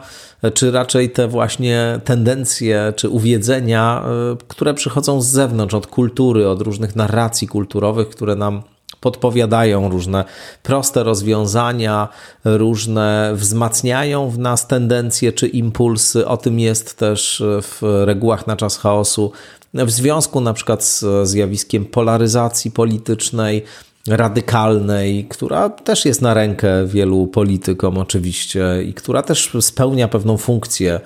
czy 0.54 0.72
raczej 0.72 1.10
te 1.10 1.28
właśnie 1.28 2.00
tendencje, 2.04 2.94
czy 2.96 3.10
uwiedzenia, 3.10 4.04
y, 4.34 4.38
które 4.48 4.74
przychodzą 4.74 5.22
z 5.22 5.28
zewnątrz, 5.28 5.74
od 5.74 5.88
kultury, 5.88 6.50
od 6.50 6.62
różnych 6.62 6.96
narracji 6.96 7.48
kulturowych, 7.48 8.10
które 8.10 8.36
nam 8.36 8.64
podpowiadają 9.00 9.90
różne 9.90 10.26
proste 10.64 11.04
rozwiązania, 11.04 12.08
różne 12.46 13.32
wzmacniają 13.36 14.30
w 14.30 14.40
nas 14.40 14.68
tendencje 14.68 15.34
czy 15.34 15.48
impulsy. 15.48 16.28
O 16.28 16.38
tym 16.38 16.60
jest 16.60 16.98
też 16.98 17.44
w 17.46 18.04
regułach 18.06 18.48
na 18.48 18.56
czas 18.56 18.78
chaosu 18.78 19.32
w 19.76 19.92
związku 19.92 20.42
na 20.42 20.54
przykład 20.54 20.84
z 20.84 21.28
zjawiskiem 21.28 21.86
polaryzacji 21.86 22.72
politycznej, 22.72 23.64
radykalnej, 24.08 25.26
która 25.30 25.70
też 25.70 26.06
jest 26.06 26.22
na 26.22 26.34
rękę 26.34 26.86
wielu 26.88 27.28
politykom 27.28 27.98
oczywiście 27.98 28.64
i 28.88 28.94
która 28.94 29.22
też 29.22 29.52
spełnia 29.62 30.08
pewną 30.08 30.38
funkcję 30.38 31.00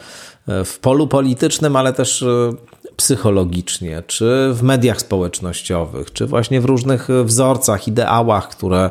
w 0.65 0.79
polu 0.81 1.07
politycznym, 1.07 1.75
ale 1.75 1.93
też 1.93 2.23
e, 2.23 2.51
psychologicznie, 2.95 4.03
czy 4.07 4.49
w 4.53 4.63
mediach 4.63 5.01
społecznościowych, 5.01 6.13
czy 6.13 6.25
właśnie 6.25 6.61
w 6.61 6.65
różnych 6.65 7.07
wzorcach, 7.23 7.87
ideałach, 7.87 8.49
które 8.49 8.89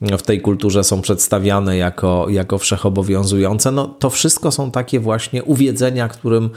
w 0.00 0.22
tej 0.22 0.40
kulturze 0.40 0.84
są 0.84 1.00
przedstawiane 1.00 1.76
jako, 1.76 2.26
jako 2.28 2.58
wszechobowiązujące. 2.58 3.72
No, 3.72 3.86
to 3.86 4.10
wszystko 4.10 4.50
są 4.50 4.70
takie 4.70 5.00
właśnie 5.00 5.44
uwiedzenia, 5.44 6.08
którym 6.08 6.50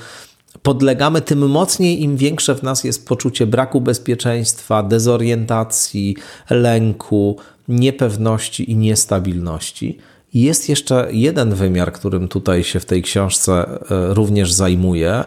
podlegamy, 0.61 1.21
tym 1.21 1.49
mocniej 1.49 2.03
im 2.03 2.17
większe 2.17 2.55
w 2.55 2.63
nas 2.63 2.83
jest 2.83 3.07
poczucie 3.07 3.47
braku 3.47 3.81
bezpieczeństwa, 3.81 4.83
dezorientacji, 4.83 6.15
lęku, 6.49 7.37
niepewności 7.67 8.71
i 8.71 8.75
niestabilności. 8.75 9.97
Jest 10.33 10.69
jeszcze 10.69 11.07
jeden 11.11 11.53
wymiar, 11.53 11.93
którym 11.93 12.27
tutaj 12.27 12.63
się 12.63 12.79
w 12.79 12.85
tej 12.85 13.01
książce 13.01 13.53
e, 13.53 13.79
również 14.13 14.53
zajmuje. 14.53 15.23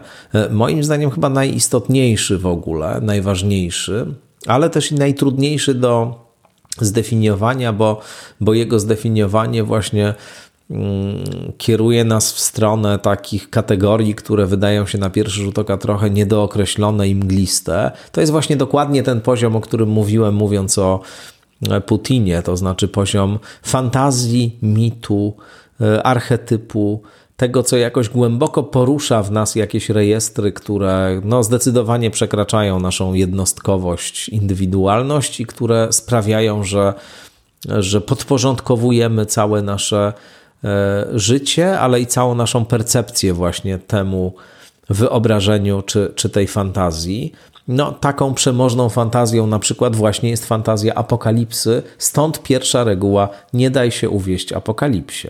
Moim 0.51 0.83
zdaniem 0.83 1.11
chyba 1.11 1.29
najistotniejszy 1.29 2.37
w 2.37 2.45
ogóle, 2.45 2.99
najważniejszy, 3.01 4.05
ale 4.47 4.69
też 4.69 4.91
i 4.91 4.95
najtrudniejszy 4.95 5.73
do 5.73 6.25
zdefiniowania, 6.81 7.73
bo, 7.73 8.01
bo 8.41 8.53
jego 8.53 8.79
zdefiniowanie 8.79 9.63
właśnie 9.63 10.13
kieruje 11.57 12.03
nas 12.03 12.33
w 12.33 12.39
stronę 12.39 12.99
takich 12.99 13.49
kategorii, 13.49 14.15
które 14.15 14.45
wydają 14.45 14.85
się 14.85 14.97
na 14.97 15.09
pierwszy 15.09 15.41
rzut 15.41 15.59
oka 15.59 15.77
trochę 15.77 16.09
niedookreślone 16.09 17.09
i 17.09 17.15
mgliste. 17.15 17.91
To 18.11 18.21
jest 18.21 18.31
właśnie 18.31 18.57
dokładnie 18.57 19.03
ten 19.03 19.21
poziom, 19.21 19.55
o 19.55 19.61
którym 19.61 19.89
mówiłem, 19.89 20.35
mówiąc 20.35 20.77
o 20.77 20.99
e, 21.69 21.81
Putinie, 21.81 22.41
to 22.41 22.57
znaczy 22.57 22.87
poziom 22.87 23.39
fantazji, 23.63 24.57
mitu, 24.61 25.33
e, 25.81 26.03
archetypu, 26.03 27.01
tego, 27.37 27.63
co 27.63 27.77
jakoś 27.77 28.09
głęboko 28.09 28.63
porusza 28.63 29.23
w 29.23 29.31
nas 29.31 29.55
jakieś 29.55 29.89
rejestry, 29.89 30.51
które 30.51 31.21
no, 31.23 31.43
zdecydowanie 31.43 32.11
przekraczają 32.11 32.79
naszą 32.79 33.13
jednostkowość, 33.13 34.29
indywidualność 34.29 35.39
i 35.39 35.45
które 35.45 35.93
sprawiają, 35.93 36.63
że, 36.63 36.93
że 37.65 38.01
podporządkowujemy 38.01 39.25
całe 39.25 39.61
nasze 39.61 40.13
życie, 41.13 41.79
ale 41.79 41.99
i 41.99 42.07
całą 42.07 42.35
naszą 42.35 42.65
percepcję 42.65 43.33
właśnie 43.33 43.77
temu 43.77 44.33
wyobrażeniu 44.89 45.81
czy, 45.81 46.11
czy 46.15 46.29
tej 46.29 46.47
fantazji. 46.47 47.31
No, 47.67 47.91
taką 47.91 48.33
przemożną 48.33 48.89
fantazją 48.89 49.47
na 49.47 49.59
przykład 49.59 49.95
właśnie 49.95 50.29
jest 50.29 50.45
fantazja 50.45 50.95
apokalipsy, 50.95 51.83
stąd 51.97 52.43
pierwsza 52.43 52.83
reguła: 52.83 53.29
nie 53.53 53.69
daj 53.69 53.91
się 53.91 54.09
uwieść 54.09 54.53
apokalipsie. 54.53 55.29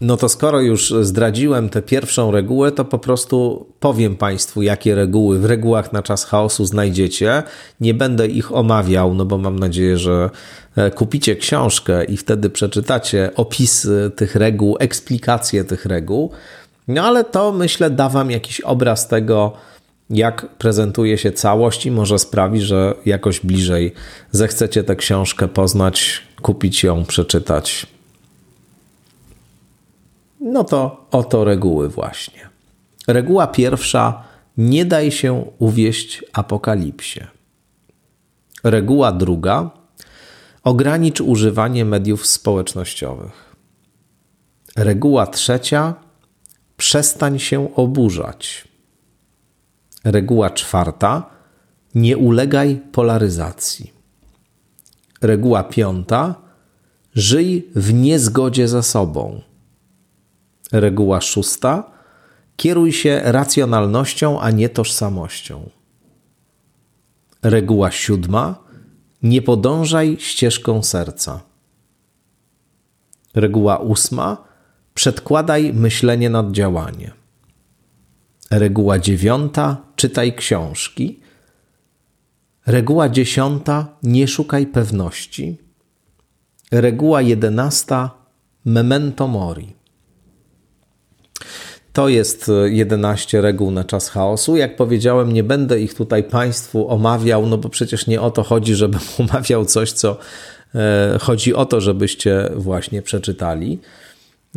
No 0.00 0.16
to 0.16 0.28
skoro 0.28 0.60
już 0.60 0.94
zdradziłem 1.00 1.68
tę 1.68 1.82
pierwszą 1.82 2.30
regułę, 2.30 2.72
to 2.72 2.84
po 2.84 2.98
prostu 2.98 3.66
powiem 3.80 4.16
Państwu, 4.16 4.62
jakie 4.62 4.94
reguły 4.94 5.38
w 5.38 5.44
regułach 5.44 5.92
na 5.92 6.02
czas 6.02 6.24
chaosu 6.24 6.64
znajdziecie. 6.64 7.42
Nie 7.80 7.94
będę 7.94 8.26
ich 8.26 8.54
omawiał, 8.54 9.14
no 9.14 9.24
bo 9.24 9.38
mam 9.38 9.58
nadzieję, 9.58 9.98
że 9.98 10.30
e, 10.76 10.90
kupicie 10.90 11.36
książkę 11.36 12.04
i 12.04 12.16
wtedy 12.16 12.50
przeczytacie 12.50 13.30
opisy 13.36 14.10
tych 14.16 14.36
reguł, 14.36 14.76
eksplikacje 14.80 15.64
tych 15.64 15.86
reguł. 15.86 16.30
No 16.88 17.02
ale 17.02 17.24
to 17.24 17.52
myślę 17.52 17.90
da 17.90 18.08
Wam 18.08 18.30
jakiś 18.30 18.60
obraz 18.60 19.08
tego, 19.08 19.52
jak 20.10 20.46
prezentuje 20.58 21.18
się 21.18 21.32
całość 21.32 21.86
i 21.86 21.90
może 21.90 22.18
sprawi, 22.18 22.60
że 22.60 22.94
jakoś 23.06 23.40
bliżej 23.40 23.92
zechcecie 24.30 24.84
tę 24.84 24.96
książkę 24.96 25.48
poznać, 25.48 26.22
kupić 26.42 26.84
ją, 26.84 27.04
przeczytać. 27.04 27.93
No 30.44 30.64
to 30.64 31.06
oto 31.10 31.44
reguły 31.44 31.88
właśnie. 31.88 32.48
Reguła 33.08 33.46
pierwsza: 33.46 34.24
nie 34.56 34.84
daj 34.84 35.10
się 35.10 35.44
uwieść 35.58 36.24
apokalipsie. 36.32 37.20
Reguła 38.64 39.12
druga: 39.12 39.70
ogranicz 40.62 41.20
używanie 41.20 41.84
mediów 41.84 42.26
społecznościowych. 42.26 43.56
Reguła 44.76 45.26
trzecia: 45.26 45.94
przestań 46.76 47.38
się 47.38 47.74
oburzać. 47.74 48.68
Reguła 50.04 50.50
czwarta: 50.50 51.30
nie 51.94 52.16
ulegaj 52.16 52.80
polaryzacji. 52.92 53.92
Reguła 55.22 55.62
piąta: 55.62 56.34
żyj 57.14 57.68
w 57.74 57.94
niezgodzie 57.94 58.68
ze 58.68 58.82
sobą. 58.82 59.40
Reguła 60.72 61.20
szósta: 61.20 61.90
kieruj 62.56 62.92
się 62.92 63.20
racjonalnością, 63.24 64.40
a 64.40 64.50
nie 64.50 64.68
tożsamością. 64.68 65.70
Reguła 67.42 67.90
siódma: 67.90 68.64
nie 69.22 69.42
podążaj 69.42 70.16
ścieżką 70.20 70.82
serca. 70.82 71.40
Reguła 73.34 73.78
ósma: 73.78 74.44
przedkładaj 74.94 75.72
myślenie 75.72 76.30
nad 76.30 76.52
działanie. 76.52 77.12
Reguła 78.50 78.98
dziewiąta: 78.98 79.76
czytaj 79.96 80.34
książki. 80.34 81.20
Reguła 82.66 83.08
dziesiąta: 83.08 83.96
nie 84.02 84.28
szukaj 84.28 84.66
pewności. 84.66 85.58
Reguła 86.72 87.22
jedenasta: 87.22 88.10
memento 88.64 89.28
mori. 89.28 89.83
To 91.92 92.08
jest 92.08 92.50
11 92.64 93.40
reguł 93.40 93.70
na 93.70 93.84
czas 93.84 94.08
chaosu. 94.08 94.56
Jak 94.56 94.76
powiedziałem, 94.76 95.32
nie 95.32 95.42
będę 95.42 95.80
ich 95.80 95.94
tutaj 95.94 96.24
Państwu 96.24 96.88
omawiał, 96.88 97.46
no 97.46 97.58
bo 97.58 97.68
przecież 97.68 98.06
nie 98.06 98.20
o 98.20 98.30
to 98.30 98.42
chodzi, 98.42 98.74
żebym 98.74 99.00
omawiał 99.30 99.64
coś, 99.64 99.92
co 99.92 100.16
e, 100.74 101.18
chodzi 101.20 101.54
o 101.54 101.66
to, 101.66 101.80
żebyście 101.80 102.50
właśnie 102.56 103.02
przeczytali. 103.02 103.78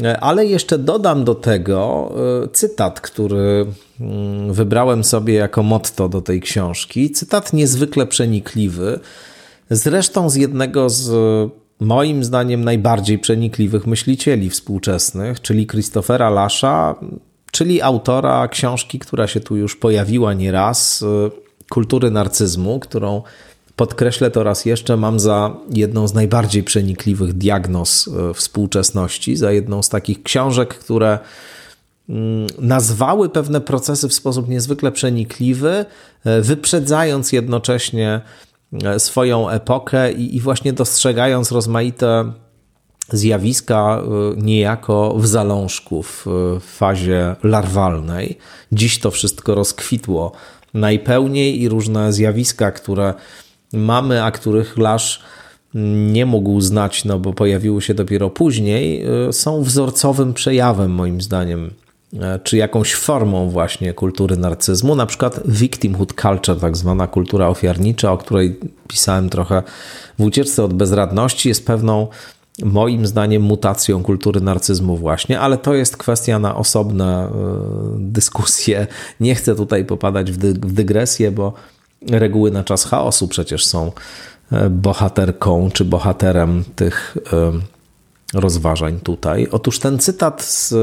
E, 0.04 0.19
ale 0.19 0.45
jeszcze 0.45 0.78
dodam 0.78 1.23
do 1.23 1.36
tego 1.36 2.12
e, 2.43 2.47
cytat, 2.47 3.02
który 3.02 3.65
mm, 4.00 4.54
wybrałem 4.54 5.04
sobie 5.04 5.34
jako 5.34 5.63
motto 5.63 6.10
do 6.10 6.21
tej 6.21 6.41
książki. 6.41 7.12
Cytat 7.12 7.54
niezwykle 7.54 8.08
przenikliwy, 8.08 9.00
zresztą 9.69 10.30
z 10.30 10.36
jednego 10.36 10.89
z 10.89 11.12
moim 11.80 12.24
zdaniem 12.24 12.63
najbardziej 12.63 13.20
przenikliwych 13.20 13.88
myślicieli 13.88 14.50
współczesnych, 14.50 15.42
czyli 15.42 15.68
Christophera 15.68 16.30
Lasza, 16.30 16.96
czyli 17.52 17.82
autora 17.82 18.48
książki, 18.48 19.00
która 19.00 19.28
się 19.28 19.40
tu 19.40 19.56
już 19.56 19.76
pojawiła 19.76 20.34
nieraz, 20.34 21.04
Kultury 21.70 22.12
narcyzmu, 22.12 22.80
którą 22.80 23.22
podkreślę 23.76 24.32
to 24.32 24.44
raz 24.44 24.66
jeszcze, 24.66 24.98
mam 24.98 25.20
za 25.20 25.56
jedną 25.70 26.08
z 26.08 26.13
najbardziej 26.13 26.63
przenikliwych 26.63 27.34
diagnoz 27.34 28.08
e, 28.08 28.34
współczesności, 28.34 29.36
za 29.36 29.52
jedną 29.52 29.84
z 29.84 29.90
takich 29.90 30.24
książek, 30.24 30.74
które 30.74 31.20
mm, 32.10 32.48
nazwały 32.60 33.30
pewne 33.30 33.62
procesy 33.62 34.08
w 34.08 34.13
sposób 34.13 34.50
niezwykle 34.50 34.92
przenikliwy, 34.92 35.86
e, 36.26 36.42
wyprzedzając 36.42 37.32
jednocześnie 37.32 38.22
swoją 38.98 39.50
epokę 39.50 40.12
i, 40.12 40.36
i 40.36 40.40
właśnie 40.40 40.74
dostrzegając 40.74 41.52
rozmaite 41.52 42.32
zjawiska 43.12 44.02
niejako 44.38 45.16
w 45.18 45.28
zalążku, 45.28 46.04
w 46.04 46.26
fazie 46.60 47.36
larwalnej. 47.44 48.38
Dziś 48.72 49.00
to 49.00 49.12
wszystko 49.12 49.56
rozkwitło 49.56 50.32
najpełniej 50.74 51.62
i 51.62 51.70
różne 51.70 52.14
zjawiska, 52.14 52.72
które 52.72 53.14
mamy, 53.74 54.24
a 54.24 54.32
których 54.32 54.78
Lasz 54.78 55.24
nie 56.14 56.26
mógł 56.26 56.62
znać, 56.62 57.06
no 57.06 57.20
bo 57.20 57.34
pojawiły 57.34 57.82
się 57.82 57.94
dopiero 57.94 58.30
później, 58.30 59.06
są 59.32 59.64
wzorcowym 59.64 60.34
przejawem, 60.34 60.92
moim 60.92 61.22
zdaniem, 61.22 61.66
e, 61.66 61.87
czy 62.43 62.58
jakąś 62.58 62.96
formą 62.96 63.50
właśnie 63.50 63.93
kultury 63.93 64.38
narcyzmu, 64.38 64.96
na 64.96 65.06
przykład 65.06 65.39
victimhood 65.46 66.13
culture, 66.22 66.60
tak 66.60 66.78
zwana 66.78 67.08
kultura 67.08 67.48
ofiarnicza, 67.48 68.12
o 68.12 68.17
której 68.17 68.60
pisałem 68.88 69.30
trochę 69.30 69.63
w 70.20 70.24
ucieczce 70.24 70.63
od 70.63 70.74
bezradności, 70.74 71.50
jest 71.50 71.65
pewną 71.65 72.08
moim 72.63 73.08
zdaniem 73.08 73.41
mutacją 73.41 74.04
kultury 74.04 74.41
narcyzmu 74.41 74.98
właśnie, 74.98 75.39
ale 75.39 75.58
to 75.58 75.74
jest 75.74 75.98
kwestia 75.98 76.39
na 76.39 76.56
osobne 76.56 77.26
e, 77.26 77.32
dyskusje. 77.98 78.88
Nie 79.20 79.36
chcę 79.36 79.56
tutaj 79.56 79.86
popadać 79.86 80.32
w, 80.32 80.38
dy 80.38 80.54
w 80.54 80.74
dygresję, 80.74 81.32
bo 81.32 81.54
reguły 82.10 82.52
na 82.52 82.63
czas 82.63 82.86
chaosu 82.86 83.28
przecież 83.28 83.65
są 83.65 83.91
e, 84.52 84.70
bohaterką 84.70 85.70
czy 85.74 85.86
bohaterem 85.86 86.63
tych 86.76 87.17
e, 87.34 87.52
rozważań 88.39 89.00
tutaj. 89.00 89.48
Otóż 89.52 89.80
ten 89.80 90.00
cytat 90.00 90.43
z 90.43 90.74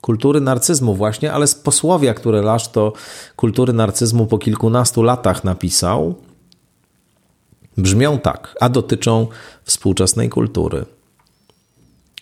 kultury 0.00 0.40
narcyzmu 0.40 0.94
właśnie, 0.94 1.32
ale 1.32 1.46
z 1.46 1.54
posłowia, 1.54 2.14
które 2.14 2.42
Lasz 2.42 2.68
to 2.68 2.92
kultury 3.36 3.72
narcyzmu 3.72 4.26
po 4.26 4.38
kilkunastu 4.38 5.02
latach 5.02 5.44
napisał, 5.44 6.14
brzmią 7.76 8.18
tak, 8.18 8.56
a 8.60 8.68
dotyczą 8.68 9.26
współczesnej 9.64 10.28
kultury. 10.28 10.84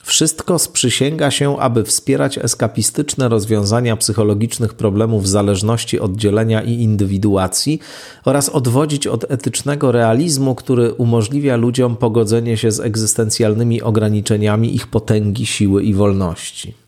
Wszystko 0.03 0.59
sprzysięga 0.59 1.31
się, 1.31 1.59
aby 1.59 1.85
wspierać 1.85 2.39
eskapistyczne 2.39 3.29
rozwiązania 3.29 3.97
psychologicznych 3.97 4.75
problemów 4.75 5.29
zależności, 5.29 6.01
oddzielenia 6.01 6.63
i 6.63 6.73
indywiduacji 6.73 7.81
oraz 8.25 8.49
odwodzić 8.49 9.07
od 9.07 9.31
etycznego 9.31 9.93
realizmu, 9.93 10.55
który 10.55 10.93
umożliwia 10.93 11.57
ludziom 11.57 11.97
pogodzenie 11.97 12.57
się 12.57 12.71
z 12.71 12.81
egzystencjalnymi 12.81 13.83
ograniczeniami 13.83 14.75
ich 14.75 14.87
potęgi, 14.87 15.47
siły 15.47 15.83
i 15.83 15.95
wolności. 15.95 16.88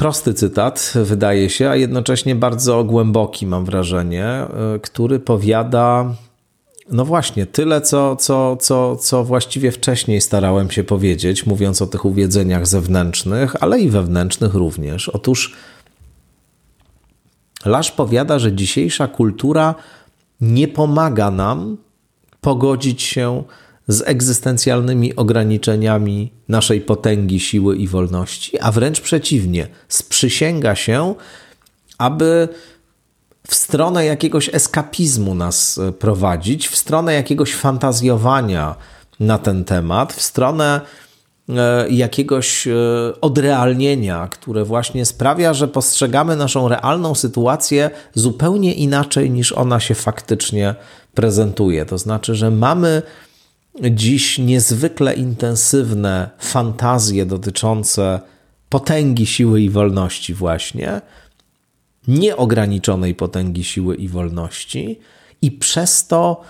Prosty 0.00 0.34
cytat, 0.34 0.92
wydaje 1.04 1.50
się, 1.50 1.70
a 1.70 1.76
jednocześnie 1.76 2.34
bardzo 2.34 2.84
głęboki, 2.84 3.46
mam 3.46 3.64
wrażenie, 3.64 4.46
który 4.82 5.18
powiada 5.18 6.14
no 6.90 7.04
właśnie, 7.04 7.46
tyle, 7.46 7.80
co, 7.80 8.16
co, 8.16 8.56
co, 8.56 8.96
co 8.96 9.24
właściwie 9.24 9.72
wcześniej 9.72 10.20
starałem 10.20 10.70
się 10.70 10.84
powiedzieć, 10.84 11.46
mówiąc 11.46 11.82
o 11.82 11.86
tych 11.86 12.04
uwiedzeniach 12.04 12.66
zewnętrznych, 12.66 13.62
ale 13.62 13.80
i 13.80 13.90
wewnętrznych 13.90 14.54
również. 14.54 15.08
Otóż 15.08 15.54
Lasz 17.64 17.90
powiada, 17.90 18.38
że 18.38 18.52
dzisiejsza 18.52 19.08
kultura 19.08 19.74
nie 20.40 20.68
pomaga 20.68 21.30
nam 21.30 21.76
pogodzić 22.40 23.02
się 23.02 23.42
z 23.42 23.69
egzystencjalnymi 24.06 25.16
ograniczeniami 25.16 26.32
naszej 26.48 26.80
potęgi, 26.80 27.40
siły 27.40 27.76
i 27.76 27.88
wolności, 27.88 28.60
a 28.60 28.72
wręcz 28.72 29.00
przeciwnie, 29.00 29.68
sprzysięga 29.88 30.74
się, 30.74 31.14
aby 31.98 32.48
w 33.46 33.54
stronę 33.54 34.04
jakiegoś 34.04 34.54
eskapizmu 34.54 35.34
nas 35.34 35.78
e, 35.78 35.92
prowadzić, 35.92 36.68
w 36.68 36.76
stronę 36.76 37.14
jakiegoś 37.14 37.54
fantazjowania 37.54 38.74
na 39.20 39.38
ten 39.38 39.64
temat, 39.64 40.12
w 40.12 40.22
stronę 40.22 40.80
e, 41.48 41.88
jakiegoś 41.88 42.66
e, 42.66 42.72
odrealnienia, 43.20 44.28
które 44.28 44.64
właśnie 44.64 45.06
sprawia, 45.06 45.54
że 45.54 45.68
postrzegamy 45.68 46.36
naszą 46.36 46.68
realną 46.68 47.14
sytuację 47.14 47.90
zupełnie 48.14 48.74
inaczej 48.74 49.30
niż 49.30 49.52
ona 49.52 49.80
się 49.80 49.94
faktycznie 49.94 50.74
prezentuje. 51.14 51.86
To 51.86 51.98
znaczy, 51.98 52.34
że 52.34 52.50
mamy 52.50 53.02
dziś 53.90 54.38
niezwykle 54.38 55.14
intensywne 55.14 56.30
fantazje 56.38 57.26
dotyczące 57.26 58.20
potęgi 58.68 59.26
siły 59.26 59.60
i 59.60 59.70
wolności, 59.70 60.34
właśnie 60.34 61.00
nieograniczonej 62.08 63.14
potęgi 63.14 63.64
siły 63.64 63.96
i 63.96 64.08
wolności, 64.08 65.00
i 65.42 65.52
przez 65.52 66.06
to 66.06 66.40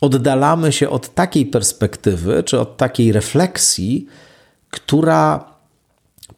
oddalamy 0.00 0.72
się 0.72 0.90
od 0.90 1.14
takiej 1.14 1.46
perspektywy, 1.46 2.42
czy 2.42 2.60
od 2.60 2.76
takiej 2.76 3.12
refleksji, 3.12 4.06
która 4.70 5.44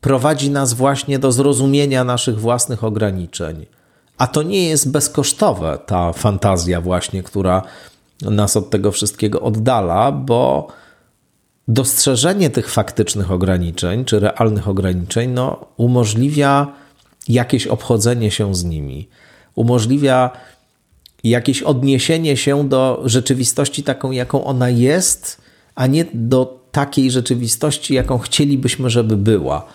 prowadzi 0.01 0.51
nas 0.51 0.73
właśnie 0.73 1.19
do 1.19 1.33
zrozumienia 1.33 2.05
naszych 2.05 2.41
własnych 2.41 2.85
ograniczeń. 2.85 3.67
A 4.19 4.27
to 4.27 4.43
nie 4.43 4.69
jest 4.69 4.91
bezkosztowe, 4.91 5.79
ta 5.87 6.13
fantazja, 6.13 6.81
właśnie, 6.81 7.23
która 7.23 7.63
nas 8.23 8.57
od 8.57 8.71
tego 8.71 8.93
wszystkiego 8.93 9.41
oddala, 9.41 10.13
bo 10.13 10.69
dostrzeżenie 11.69 12.51
tych 12.51 12.71
faktycznych 12.71 13.31
ograniczeń, 13.31 14.05
czy 14.05 14.21
realnych 14.21 14.69
ograniczeń, 14.69 15.31
no, 15.31 15.67
umożliwia 15.77 16.73
jakieś 17.29 17.67
obchodzenie 17.67 18.31
się 18.31 18.55
z 18.55 18.65
nimi, 18.65 19.09
umożliwia 19.55 20.31
jakieś 21.25 21.63
odniesienie 21.63 22.37
się 22.37 22.69
do 22.69 23.03
rzeczywistości 23.05 23.83
taką, 23.83 24.11
jaką 24.11 24.45
ona 24.45 24.71
jest, 24.71 25.41
a 25.75 25.87
nie 25.87 26.05
do 26.15 26.59
takiej 26.73 27.11
rzeczywistości, 27.11 27.95
jaką 27.95 28.19
chcielibyśmy, 28.19 28.91
żeby 28.91 29.17
była. 29.17 29.67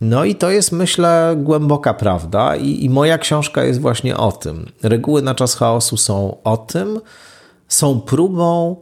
No 0.00 0.24
i 0.24 0.34
to 0.34 0.50
jest, 0.50 0.72
myślę, 0.72 1.34
głęboka 1.38 1.94
prawda, 1.94 2.56
i, 2.56 2.84
i 2.84 2.90
moja 2.90 3.18
książka 3.18 3.64
jest 3.64 3.80
właśnie 3.80 4.16
o 4.16 4.32
tym. 4.32 4.66
Reguły 4.82 5.22
na 5.22 5.34
czas 5.34 5.54
chaosu 5.54 5.96
są 5.96 6.36
o 6.44 6.56
tym, 6.56 7.00
są 7.68 8.00
próbą 8.00 8.76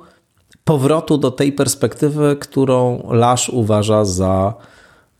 powrotu 0.64 1.18
do 1.18 1.30
tej 1.30 1.52
perspektywy, 1.52 2.36
którą 2.40 3.02
Lasz 3.10 3.48
uważa 3.48 4.04
za 4.04 4.54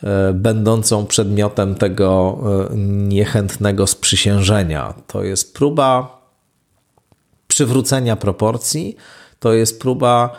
E, 0.05 0.33
będącą 0.33 1.07
przedmiotem 1.07 1.75
tego 1.75 2.39
e, 2.71 2.77
niechętnego 3.09 3.87
sprzysiężenia. 3.87 4.95
To 5.07 5.23
jest 5.23 5.55
próba 5.55 6.21
przywrócenia 7.49 8.17
proporcji, 8.17 8.97
to 9.39 9.53
jest 9.53 9.81
próba 9.81 10.31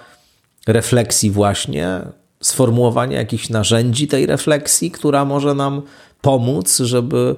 refleksji, 0.67 1.31
właśnie 1.31 2.01
sformułowania 2.45 3.17
jakichś 3.17 3.49
narzędzi 3.49 4.07
tej 4.07 4.25
refleksji, 4.25 4.91
która 4.91 5.25
może 5.25 5.53
nam 5.53 5.81
pomóc, 6.21 6.77
żeby 6.77 7.35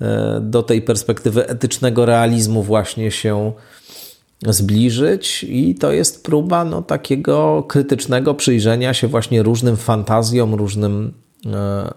e, 0.00 0.40
do 0.40 0.62
tej 0.62 0.82
perspektywy 0.82 1.48
etycznego 1.48 2.06
realizmu 2.06 2.62
właśnie 2.62 3.10
się 3.10 3.52
zbliżyć 4.46 5.44
i 5.48 5.74
to 5.74 5.92
jest 5.92 6.24
próba 6.24 6.64
no, 6.64 6.82
takiego 6.82 7.64
krytycznego 7.68 8.34
przyjrzenia 8.34 8.94
się 8.94 9.08
właśnie 9.08 9.42
różnym 9.42 9.76
fantazjom, 9.76 10.54
różnym 10.54 11.14
e, 11.46 11.94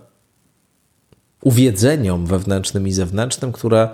uwiedzeniom 1.43 2.25
wewnętrznym 2.25 2.87
i 2.87 2.91
zewnętrznym, 2.91 3.51
które 3.51 3.89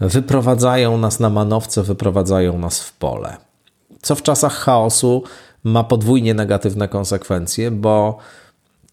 wyprowadzają 0.00 0.98
nas 0.98 1.20
na 1.20 1.30
manowce, 1.30 1.82
wyprowadzają 1.82 2.58
nas 2.58 2.80
w 2.80 2.92
pole. 2.92 3.36
Co 4.02 4.14
w 4.14 4.22
czasach 4.22 4.52
chaosu 4.52 5.22
ma 5.64 5.84
podwójnie 5.84 6.34
negatywne 6.34 6.88
konsekwencje, 6.88 7.70
bo 7.70 8.18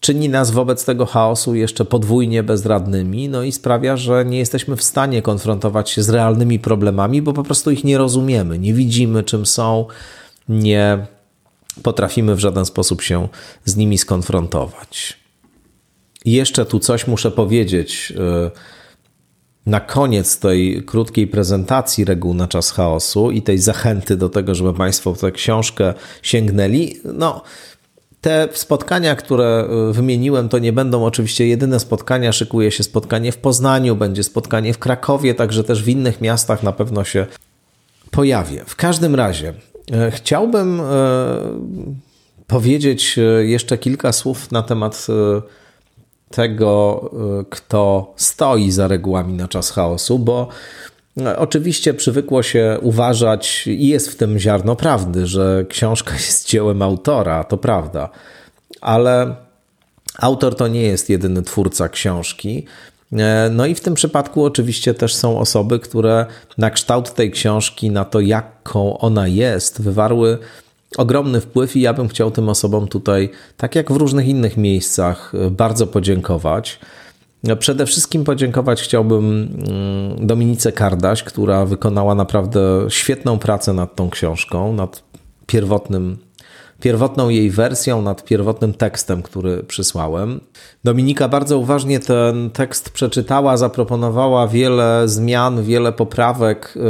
czyni 0.00 0.28
nas 0.28 0.50
wobec 0.50 0.84
tego 0.84 1.06
chaosu 1.06 1.54
jeszcze 1.54 1.84
podwójnie 1.84 2.42
bezradnymi, 2.42 3.28
no 3.28 3.42
i 3.42 3.52
sprawia, 3.52 3.96
że 3.96 4.24
nie 4.24 4.38
jesteśmy 4.38 4.76
w 4.76 4.82
stanie 4.82 5.22
konfrontować 5.22 5.90
się 5.90 6.02
z 6.02 6.10
realnymi 6.10 6.58
problemami, 6.58 7.22
bo 7.22 7.32
po 7.32 7.42
prostu 7.42 7.70
ich 7.70 7.84
nie 7.84 7.98
rozumiemy, 7.98 8.58
nie 8.58 8.74
widzimy 8.74 9.22
czym 9.22 9.46
są, 9.46 9.86
nie 10.48 11.06
potrafimy 11.82 12.34
w 12.34 12.38
żaden 12.38 12.64
sposób 12.64 13.02
się 13.02 13.28
z 13.64 13.76
nimi 13.76 13.98
skonfrontować. 13.98 15.18
Jeszcze 16.24 16.66
tu 16.66 16.78
coś 16.78 17.06
muszę 17.06 17.30
powiedzieć. 17.30 18.12
Y, 18.16 18.50
na 19.66 19.80
koniec 19.80 20.38
tej 20.38 20.82
krótkiej 20.82 21.26
prezentacji 21.26 22.04
reguł 22.04 22.34
na 22.34 22.48
czas 22.48 22.70
chaosu 22.70 23.30
i 23.30 23.42
tej 23.42 23.58
zachęty 23.58 24.16
do 24.16 24.28
tego, 24.28 24.54
żeby 24.54 24.74
Państwo 24.74 25.12
tę 25.12 25.32
książkę 25.32 25.94
sięgnęli, 26.22 26.96
no. 27.04 27.42
Te 28.20 28.48
spotkania, 28.52 29.16
które 29.16 29.68
y, 29.90 29.92
wymieniłem, 29.92 30.48
to 30.48 30.58
nie 30.58 30.72
będą 30.72 31.04
oczywiście 31.04 31.46
jedyne 31.46 31.80
spotkania. 31.80 32.32
Szykuje 32.32 32.70
się 32.70 32.82
spotkanie 32.82 33.32
w 33.32 33.36
Poznaniu, 33.36 33.96
będzie 33.96 34.22
spotkanie 34.22 34.74
w 34.74 34.78
Krakowie, 34.78 35.34
także 35.34 35.64
też 35.64 35.82
w 35.82 35.88
innych 35.88 36.20
miastach 36.20 36.62
na 36.62 36.72
pewno 36.72 37.04
się 37.04 37.26
pojawię. 38.10 38.64
W 38.66 38.76
każdym 38.76 39.14
razie 39.14 39.54
y, 40.08 40.10
chciałbym 40.10 40.82
powiedzieć 42.46 43.18
jeszcze 43.42 43.78
kilka 43.78 44.12
słów 44.12 44.52
na 44.52 44.62
temat 44.62 45.06
tego, 46.32 47.00
y, 47.40 47.44
kto 47.50 48.12
stoi 48.16 48.70
za 48.70 48.88
regułami 48.88 49.32
na 49.32 49.48
czas 49.48 49.70
chaosu, 49.70 50.18
bo 50.18 50.48
y, 51.20 51.36
Oczywiście 51.36 51.94
przywykło 51.94 52.42
się 52.42 52.78
uważać, 52.82 53.66
i 53.66 53.88
jest 53.88 54.08
w 54.08 54.16
tym 54.16 54.38
ziarno 54.38 54.76
prawdy, 54.76 55.26
że 55.26 55.64
książka 55.68 56.14
jest 56.26 56.48
dziełem 56.48 56.82
autora, 56.82 57.44
to 57.44 57.58
prawda, 57.58 58.08
ale 58.80 59.36
autor 60.18 60.56
to 60.56 60.68
nie 60.68 60.82
jest 60.82 61.10
jedyny 61.10 61.42
twórca 61.42 61.88
książki. 61.88 62.66
Y, 63.12 63.16
no 63.50 63.66
i 63.66 63.74
w 63.74 63.80
tym 63.80 63.94
przypadku 63.94 64.44
oczywiście 64.44 64.94
też 64.94 65.14
są 65.14 65.38
osoby, 65.38 65.78
które 65.78 66.26
na 66.58 66.70
kształt 66.70 67.14
tej 67.14 67.30
książki, 67.30 67.90
na 67.90 68.04
to 68.04 68.20
jaką 68.20 68.98
ona 68.98 69.28
jest, 69.28 69.82
wywarły 69.82 70.38
ogromny 70.96 71.40
wpływ 71.40 71.76
i 71.76 71.80
ja 71.80 71.94
bym 71.94 72.08
chciał 72.08 72.30
tym 72.30 72.48
osobom 72.48 72.88
tutaj, 72.88 73.30
tak 73.56 73.74
jak 73.74 73.92
w 73.92 73.96
różnych 73.96 74.26
innych 74.26 74.56
miejscach, 74.56 75.32
bardzo 75.50 75.86
podziękować. 75.86 76.78
Przede 77.58 77.86
wszystkim 77.86 78.24
podziękować 78.24 78.82
chciałbym 78.82 79.48
mm, 79.68 80.26
Dominice 80.26 80.72
Kardaś, 80.72 81.22
która 81.22 81.64
wykonała 81.66 82.14
naprawdę 82.14 82.60
świetną 82.88 83.38
pracę 83.38 83.72
nad 83.72 83.96
tą 83.96 84.10
książką, 84.10 84.72
nad 84.72 85.02
pierwotnym, 85.46 86.18
pierwotną 86.80 87.28
jej 87.28 87.50
wersją, 87.50 88.02
nad 88.02 88.24
pierwotnym 88.24 88.74
tekstem, 88.74 89.22
który 89.22 89.62
przysłałem. 89.62 90.40
Dominika 90.84 91.28
bardzo 91.28 91.58
uważnie 91.58 92.00
ten 92.00 92.50
tekst 92.50 92.90
przeczytała, 92.90 93.56
zaproponowała 93.56 94.48
wiele 94.48 95.08
zmian, 95.08 95.62
wiele 95.62 95.92
poprawek 95.92 96.74
y, 96.76 96.80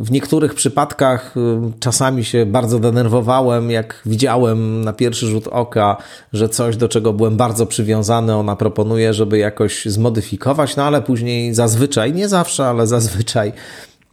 w 0.00 0.10
niektórych 0.10 0.54
przypadkach 0.54 1.36
y, 1.36 1.40
czasami 1.80 2.24
się 2.24 2.46
bardzo 2.46 2.78
denerwowałem, 2.78 3.70
jak 3.70 4.02
widziałem 4.06 4.84
na 4.84 4.92
pierwszy 4.92 5.26
rzut 5.26 5.46
oka, 5.46 5.96
że 6.32 6.48
coś, 6.48 6.76
do 6.76 6.88
czego 6.88 7.12
byłem 7.12 7.36
bardzo 7.36 7.66
przywiązany, 7.66 8.36
ona 8.36 8.56
proponuje, 8.56 9.14
żeby 9.14 9.38
jakoś 9.38 9.86
zmodyfikować, 9.86 10.76
no 10.76 10.84
ale 10.84 11.02
później 11.02 11.54
zazwyczaj, 11.54 12.12
nie 12.12 12.28
zawsze, 12.28 12.66
ale 12.66 12.86
zazwyczaj 12.86 13.52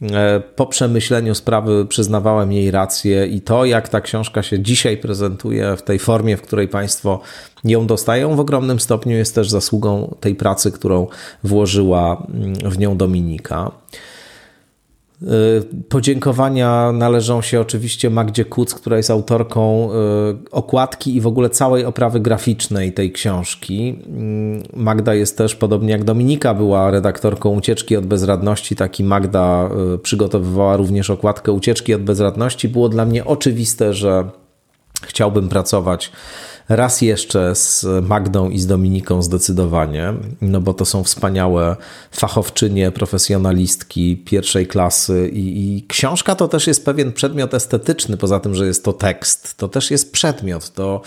e, 0.02 0.40
po 0.56 0.66
przemyśleniu 0.66 1.34
sprawy 1.34 1.86
przyznawałem 1.86 2.52
jej 2.52 2.70
rację 2.70 3.26
i 3.26 3.40
to, 3.40 3.64
jak 3.64 3.88
ta 3.88 4.00
książka 4.00 4.42
się 4.42 4.60
dzisiaj 4.60 4.96
prezentuje 4.96 5.76
w 5.76 5.82
tej 5.82 5.98
formie, 5.98 6.36
w 6.36 6.42
której 6.42 6.68
Państwo 6.68 7.20
ją 7.64 7.86
dostają, 7.86 8.36
w 8.36 8.40
ogromnym 8.40 8.80
stopniu 8.80 9.16
jest 9.16 9.34
też 9.34 9.50
zasługą 9.50 10.14
tej 10.20 10.34
pracy, 10.34 10.72
którą 10.72 11.06
włożyła 11.44 12.26
mm, 12.34 12.54
w 12.54 12.78
nią 12.78 12.96
Dominika. 12.96 13.70
Y, 15.22 15.84
podziękowania 15.88 16.92
należą 16.92 17.42
się 17.42 17.60
oczywiście 17.60 18.10
Magdzie 18.10 18.44
Kuc, 18.44 18.74
która 18.74 18.96
jest 18.96 19.10
autorką 19.10 19.90
y, 19.90 20.50
okładki 20.50 21.16
i 21.16 21.20
w 21.20 21.26
ogóle 21.26 21.50
całej 21.50 21.84
oprawy 21.84 22.20
graficznej 22.20 22.92
tej 22.92 23.12
książki. 23.12 23.98
Y, 24.74 24.76
Magda 24.78 25.14
jest 25.14 25.38
też, 25.38 25.54
podobnie 25.54 25.92
jak 25.92 26.04
Dominika, 26.04 26.54
była 26.54 26.90
redaktorką 26.90 27.50
Ucieczki 27.50 27.96
od 27.96 28.06
Bezradności. 28.06 28.76
Taki 28.76 29.04
Magda 29.04 29.70
przygotowywała 30.02 30.76
również 30.76 31.10
okładkę 31.10 31.52
Ucieczki 31.52 31.94
od 31.94 32.02
Bezradności. 32.02 32.68
Było 32.68 32.88
dla 32.88 33.04
mnie 33.04 33.24
oczywiste, 33.24 33.94
że 33.94 34.30
chciałbym 35.02 35.48
pracować 35.48 36.12
raz 36.68 37.02
jeszcze 37.02 37.54
z 37.54 37.86
Magdą 38.02 38.50
i 38.50 38.58
z 38.58 38.66
Dominiką 38.66 39.22
zdecydowanie, 39.22 40.14
no 40.40 40.60
bo 40.60 40.74
to 40.74 40.84
są 40.84 41.04
wspaniałe 41.04 41.76
fachowczynie, 42.10 42.90
profesjonalistki 42.90 44.16
pierwszej 44.16 44.66
klasy 44.66 45.28
i, 45.28 45.76
i 45.76 45.86
książka 45.86 46.34
to 46.34 46.48
też 46.48 46.66
jest 46.66 46.84
pewien 46.84 47.12
przedmiot 47.12 47.54
estetyczny, 47.54 48.16
poza 48.16 48.40
tym, 48.40 48.54
że 48.54 48.66
jest 48.66 48.84
to 48.84 48.92
tekst, 48.92 49.56
to 49.56 49.68
też 49.68 49.90
jest 49.90 50.12
przedmiot, 50.12 50.70
to, 50.70 51.00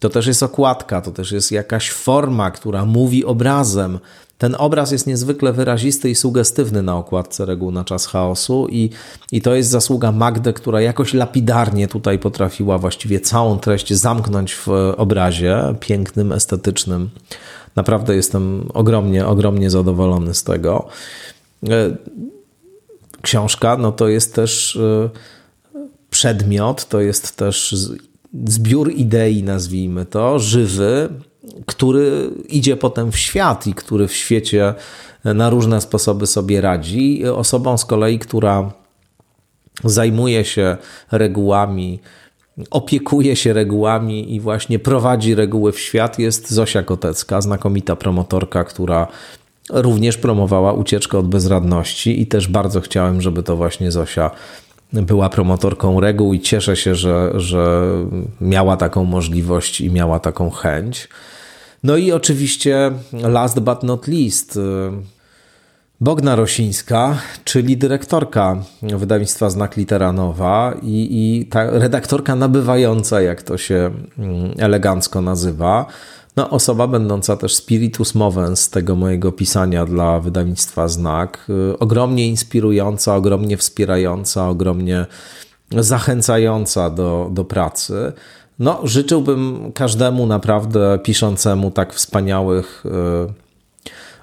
to 0.00 0.08
też 0.10 0.26
jest 0.26 0.42
okładka, 0.42 1.00
to 1.00 1.10
też 1.10 1.32
jest 1.32 1.52
jakaś 1.52 1.90
forma, 1.90 2.50
która 2.50 2.84
mówi 2.84 3.24
obrazem, 3.24 3.98
ten 4.38 4.56
obraz 4.58 4.92
jest 4.92 5.06
niezwykle 5.06 5.52
wyrazisty 5.52 6.10
i 6.10 6.14
sugestywny 6.14 6.82
na 6.82 6.96
okładce 6.96 7.44
reguł 7.46 7.70
na 7.70 7.84
czas 7.84 8.06
chaosu 8.06 8.66
i, 8.70 8.90
i 9.32 9.40
to 9.42 9.54
jest 9.54 9.70
zasługa 9.70 10.12
Magdy, 10.12 10.52
która 10.52 10.80
jakoś 10.80 11.14
lapidarnie 11.14 11.88
tutaj 11.88 12.18
potrafiła 12.18 12.78
właściwie 12.78 13.20
całą 13.20 13.58
treść 13.58 13.92
zamknąć 13.92 14.54
w 14.54 14.68
obrazie 14.96 15.74
pięknym, 15.80 16.32
estetycznym. 16.32 17.10
Naprawdę 17.76 18.16
jestem 18.16 18.68
ogromnie, 18.74 19.26
ogromnie 19.26 19.70
zadowolony 19.70 20.34
z 20.34 20.44
tego. 20.44 20.88
E, 21.68 21.96
książka, 23.22 23.76
no 23.76 23.92
to 23.92 24.08
jest 24.08 24.34
też 24.34 24.76
e, 24.76 25.10
przedmiot, 26.10 26.88
to 26.88 27.00
jest 27.00 27.36
też 27.36 27.76
zbiór 28.46 28.92
idei, 28.92 29.42
nazwijmy 29.42 30.06
to, 30.06 30.38
żywy, 30.38 31.08
który 31.66 32.30
idzie 32.48 32.76
potem 32.76 33.12
w 33.12 33.18
świat 33.18 33.66
i 33.66 33.74
który 33.74 34.08
w 34.08 34.14
świecie 34.14 34.74
na 35.24 35.50
różne 35.50 35.80
sposoby 35.80 36.26
sobie 36.26 36.60
radzi. 36.60 37.24
Osobą 37.26 37.78
z 37.78 37.84
kolei, 37.84 38.18
która 38.18 38.72
zajmuje 39.84 40.44
się 40.44 40.76
regułami, 41.12 42.00
opiekuje 42.70 43.36
się 43.36 43.52
regułami 43.52 44.34
i 44.34 44.40
właśnie 44.40 44.78
prowadzi 44.78 45.34
reguły 45.34 45.72
w 45.72 45.80
świat, 45.80 46.18
jest 46.18 46.50
Zosia 46.50 46.82
Kotecka, 46.82 47.40
znakomita 47.40 47.96
promotorka, 47.96 48.64
która 48.64 49.06
również 49.70 50.16
promowała 50.16 50.72
ucieczkę 50.72 51.18
od 51.18 51.28
bezradności 51.28 52.20
i 52.22 52.26
też 52.26 52.48
bardzo 52.48 52.80
chciałem, 52.80 53.22
żeby 53.22 53.42
to 53.42 53.56
właśnie 53.56 53.90
Zosia 53.90 54.30
była 54.92 55.28
promotorką 55.28 56.00
reguł 56.00 56.34
i 56.34 56.40
cieszę 56.40 56.76
się, 56.76 56.94
że, 56.94 57.40
że 57.40 57.90
miała 58.40 58.76
taką 58.76 59.04
możliwość 59.04 59.80
i 59.80 59.90
miała 59.90 60.20
taką 60.20 60.50
chęć. 60.50 61.08
No 61.86 61.96
i 61.96 62.12
oczywiście 62.12 62.92
last 63.12 63.60
but 63.60 63.82
not 63.82 64.08
least 64.08 64.56
y, 64.56 64.60
Bogna 66.00 66.36
Rosińska, 66.36 67.18
czyli 67.44 67.76
dyrektorka 67.76 68.56
wydawnictwa 68.82 69.50
Znak 69.50 69.76
Litera 69.76 70.12
Nowa 70.12 70.74
i, 70.82 71.08
i 71.10 71.46
ta 71.46 71.70
redaktorka 71.70 72.36
nabywająca, 72.36 73.20
jak 73.20 73.42
to 73.42 73.58
się 73.58 73.90
mm, 74.18 74.54
elegancko 74.58 75.20
nazywa. 75.20 75.86
No, 76.36 76.50
osoba 76.50 76.86
będąca 76.86 77.36
też 77.36 77.54
spiritus 77.54 78.14
movens 78.14 78.70
tego 78.70 78.96
mojego 78.96 79.32
pisania 79.32 79.84
dla 79.84 80.20
wydawnictwa 80.20 80.88
Znak. 80.88 81.46
Y, 81.72 81.78
ogromnie 81.78 82.28
inspirująca, 82.28 83.16
ogromnie 83.16 83.56
wspierająca, 83.56 84.48
ogromnie 84.48 85.06
zachęcająca 85.70 86.90
do, 86.90 87.30
do 87.32 87.44
pracy. 87.44 88.12
No, 88.58 88.80
życzyłbym 88.84 89.72
każdemu 89.74 90.26
naprawdę 90.26 90.98
piszącemu 91.02 91.70
tak 91.70 91.94
wspaniałych 91.94 92.84
y, 92.86 93.32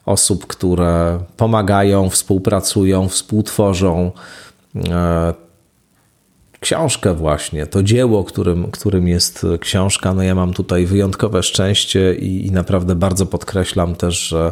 osób, 0.06 0.48
które 0.48 1.20
pomagają, 1.38 2.10
współpracują, 2.10 3.10
współtworzą 3.10 4.12
y, 4.76 4.80
książkę 6.60 7.14
właśnie, 7.14 7.68
to 7.68 7.84
dzieło, 7.84 8.24
którym, 8.24 8.72
którym 8.72 9.08
jest 9.08 9.46
książka. 9.60 10.14
No 10.14 10.24
ja 10.24 10.36
mam 10.36 10.54
tutaj 10.54 10.86
wyjątkowe 10.86 11.44
szczęście 11.44 12.16
i, 12.16 12.48
i 12.48 12.52
naprawdę 12.52 12.96
bardzo 12.96 13.26
podkreślam 13.26 13.96
też, 13.96 14.20
że 14.20 14.52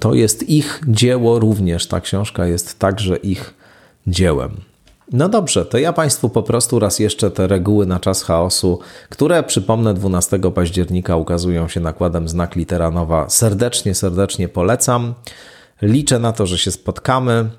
to 0.00 0.14
jest 0.14 0.48
ich 0.48 0.80
dzieło 0.88 1.38
również. 1.38 1.86
Ta 1.86 2.00
książka 2.00 2.46
jest 2.46 2.78
także 2.78 3.16
ich 3.16 3.54
dziełem. 4.06 4.56
No 5.12 5.28
dobrze, 5.28 5.64
to 5.64 5.78
ja 5.78 5.92
Państwu 5.92 6.28
po 6.28 6.42
prostu 6.42 6.78
raz 6.78 6.98
jeszcze 6.98 7.30
te 7.30 7.46
reguły 7.46 7.86
na 7.86 8.00
czas 8.00 8.22
chaosu, 8.22 8.78
które 9.08 9.42
przypomnę 9.42 9.94
12 9.94 10.38
października 10.54 11.16
ukazują 11.16 11.68
się 11.68 11.80
nakładem 11.80 12.28
znak 12.28 12.56
litera 12.56 12.90
nowa, 12.90 13.28
serdecznie, 13.28 13.94
serdecznie 13.94 14.48
polecam. 14.48 15.14
Liczę 15.82 16.18
na 16.18 16.32
to, 16.32 16.46
że 16.46 16.58
się 16.58 16.70
spotkamy 16.70 17.50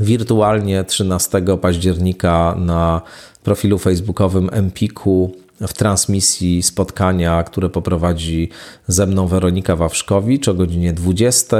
wirtualnie 0.00 0.84
13 0.84 1.42
października 1.60 2.54
na 2.58 3.00
profilu 3.42 3.78
facebookowym 3.78 4.48
Empiku 4.52 5.41
w 5.68 5.72
transmisji 5.72 6.62
spotkania, 6.62 7.42
które 7.42 7.68
poprowadzi 7.68 8.48
ze 8.86 9.06
mną 9.06 9.26
Weronika 9.26 9.76
Wawrzkowicz 9.76 10.48
o 10.48 10.54
godzinie 10.54 10.92
20. 10.92 11.56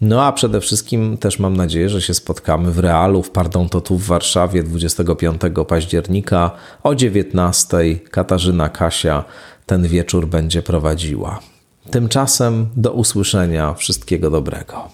No 0.00 0.24
a 0.24 0.32
przede 0.32 0.60
wszystkim 0.60 1.16
też 1.16 1.38
mam 1.38 1.56
nadzieję, 1.56 1.88
że 1.88 2.02
się 2.02 2.14
spotkamy 2.14 2.72
w 2.72 2.78
realu 2.78 3.22
w 3.22 3.30
Pardon 3.30 3.68
to 3.68 3.80
tu 3.80 3.96
w 3.96 4.06
Warszawie 4.06 4.62
25 4.62 5.40
października 5.68 6.50
o 6.82 6.94
19. 6.94 7.76
Katarzyna 8.10 8.68
Kasia 8.68 9.24
ten 9.66 9.88
wieczór 9.88 10.26
będzie 10.26 10.62
prowadziła. 10.62 11.40
Tymczasem 11.90 12.68
do 12.76 12.92
usłyszenia. 12.92 13.74
Wszystkiego 13.74 14.30
dobrego. 14.30 14.88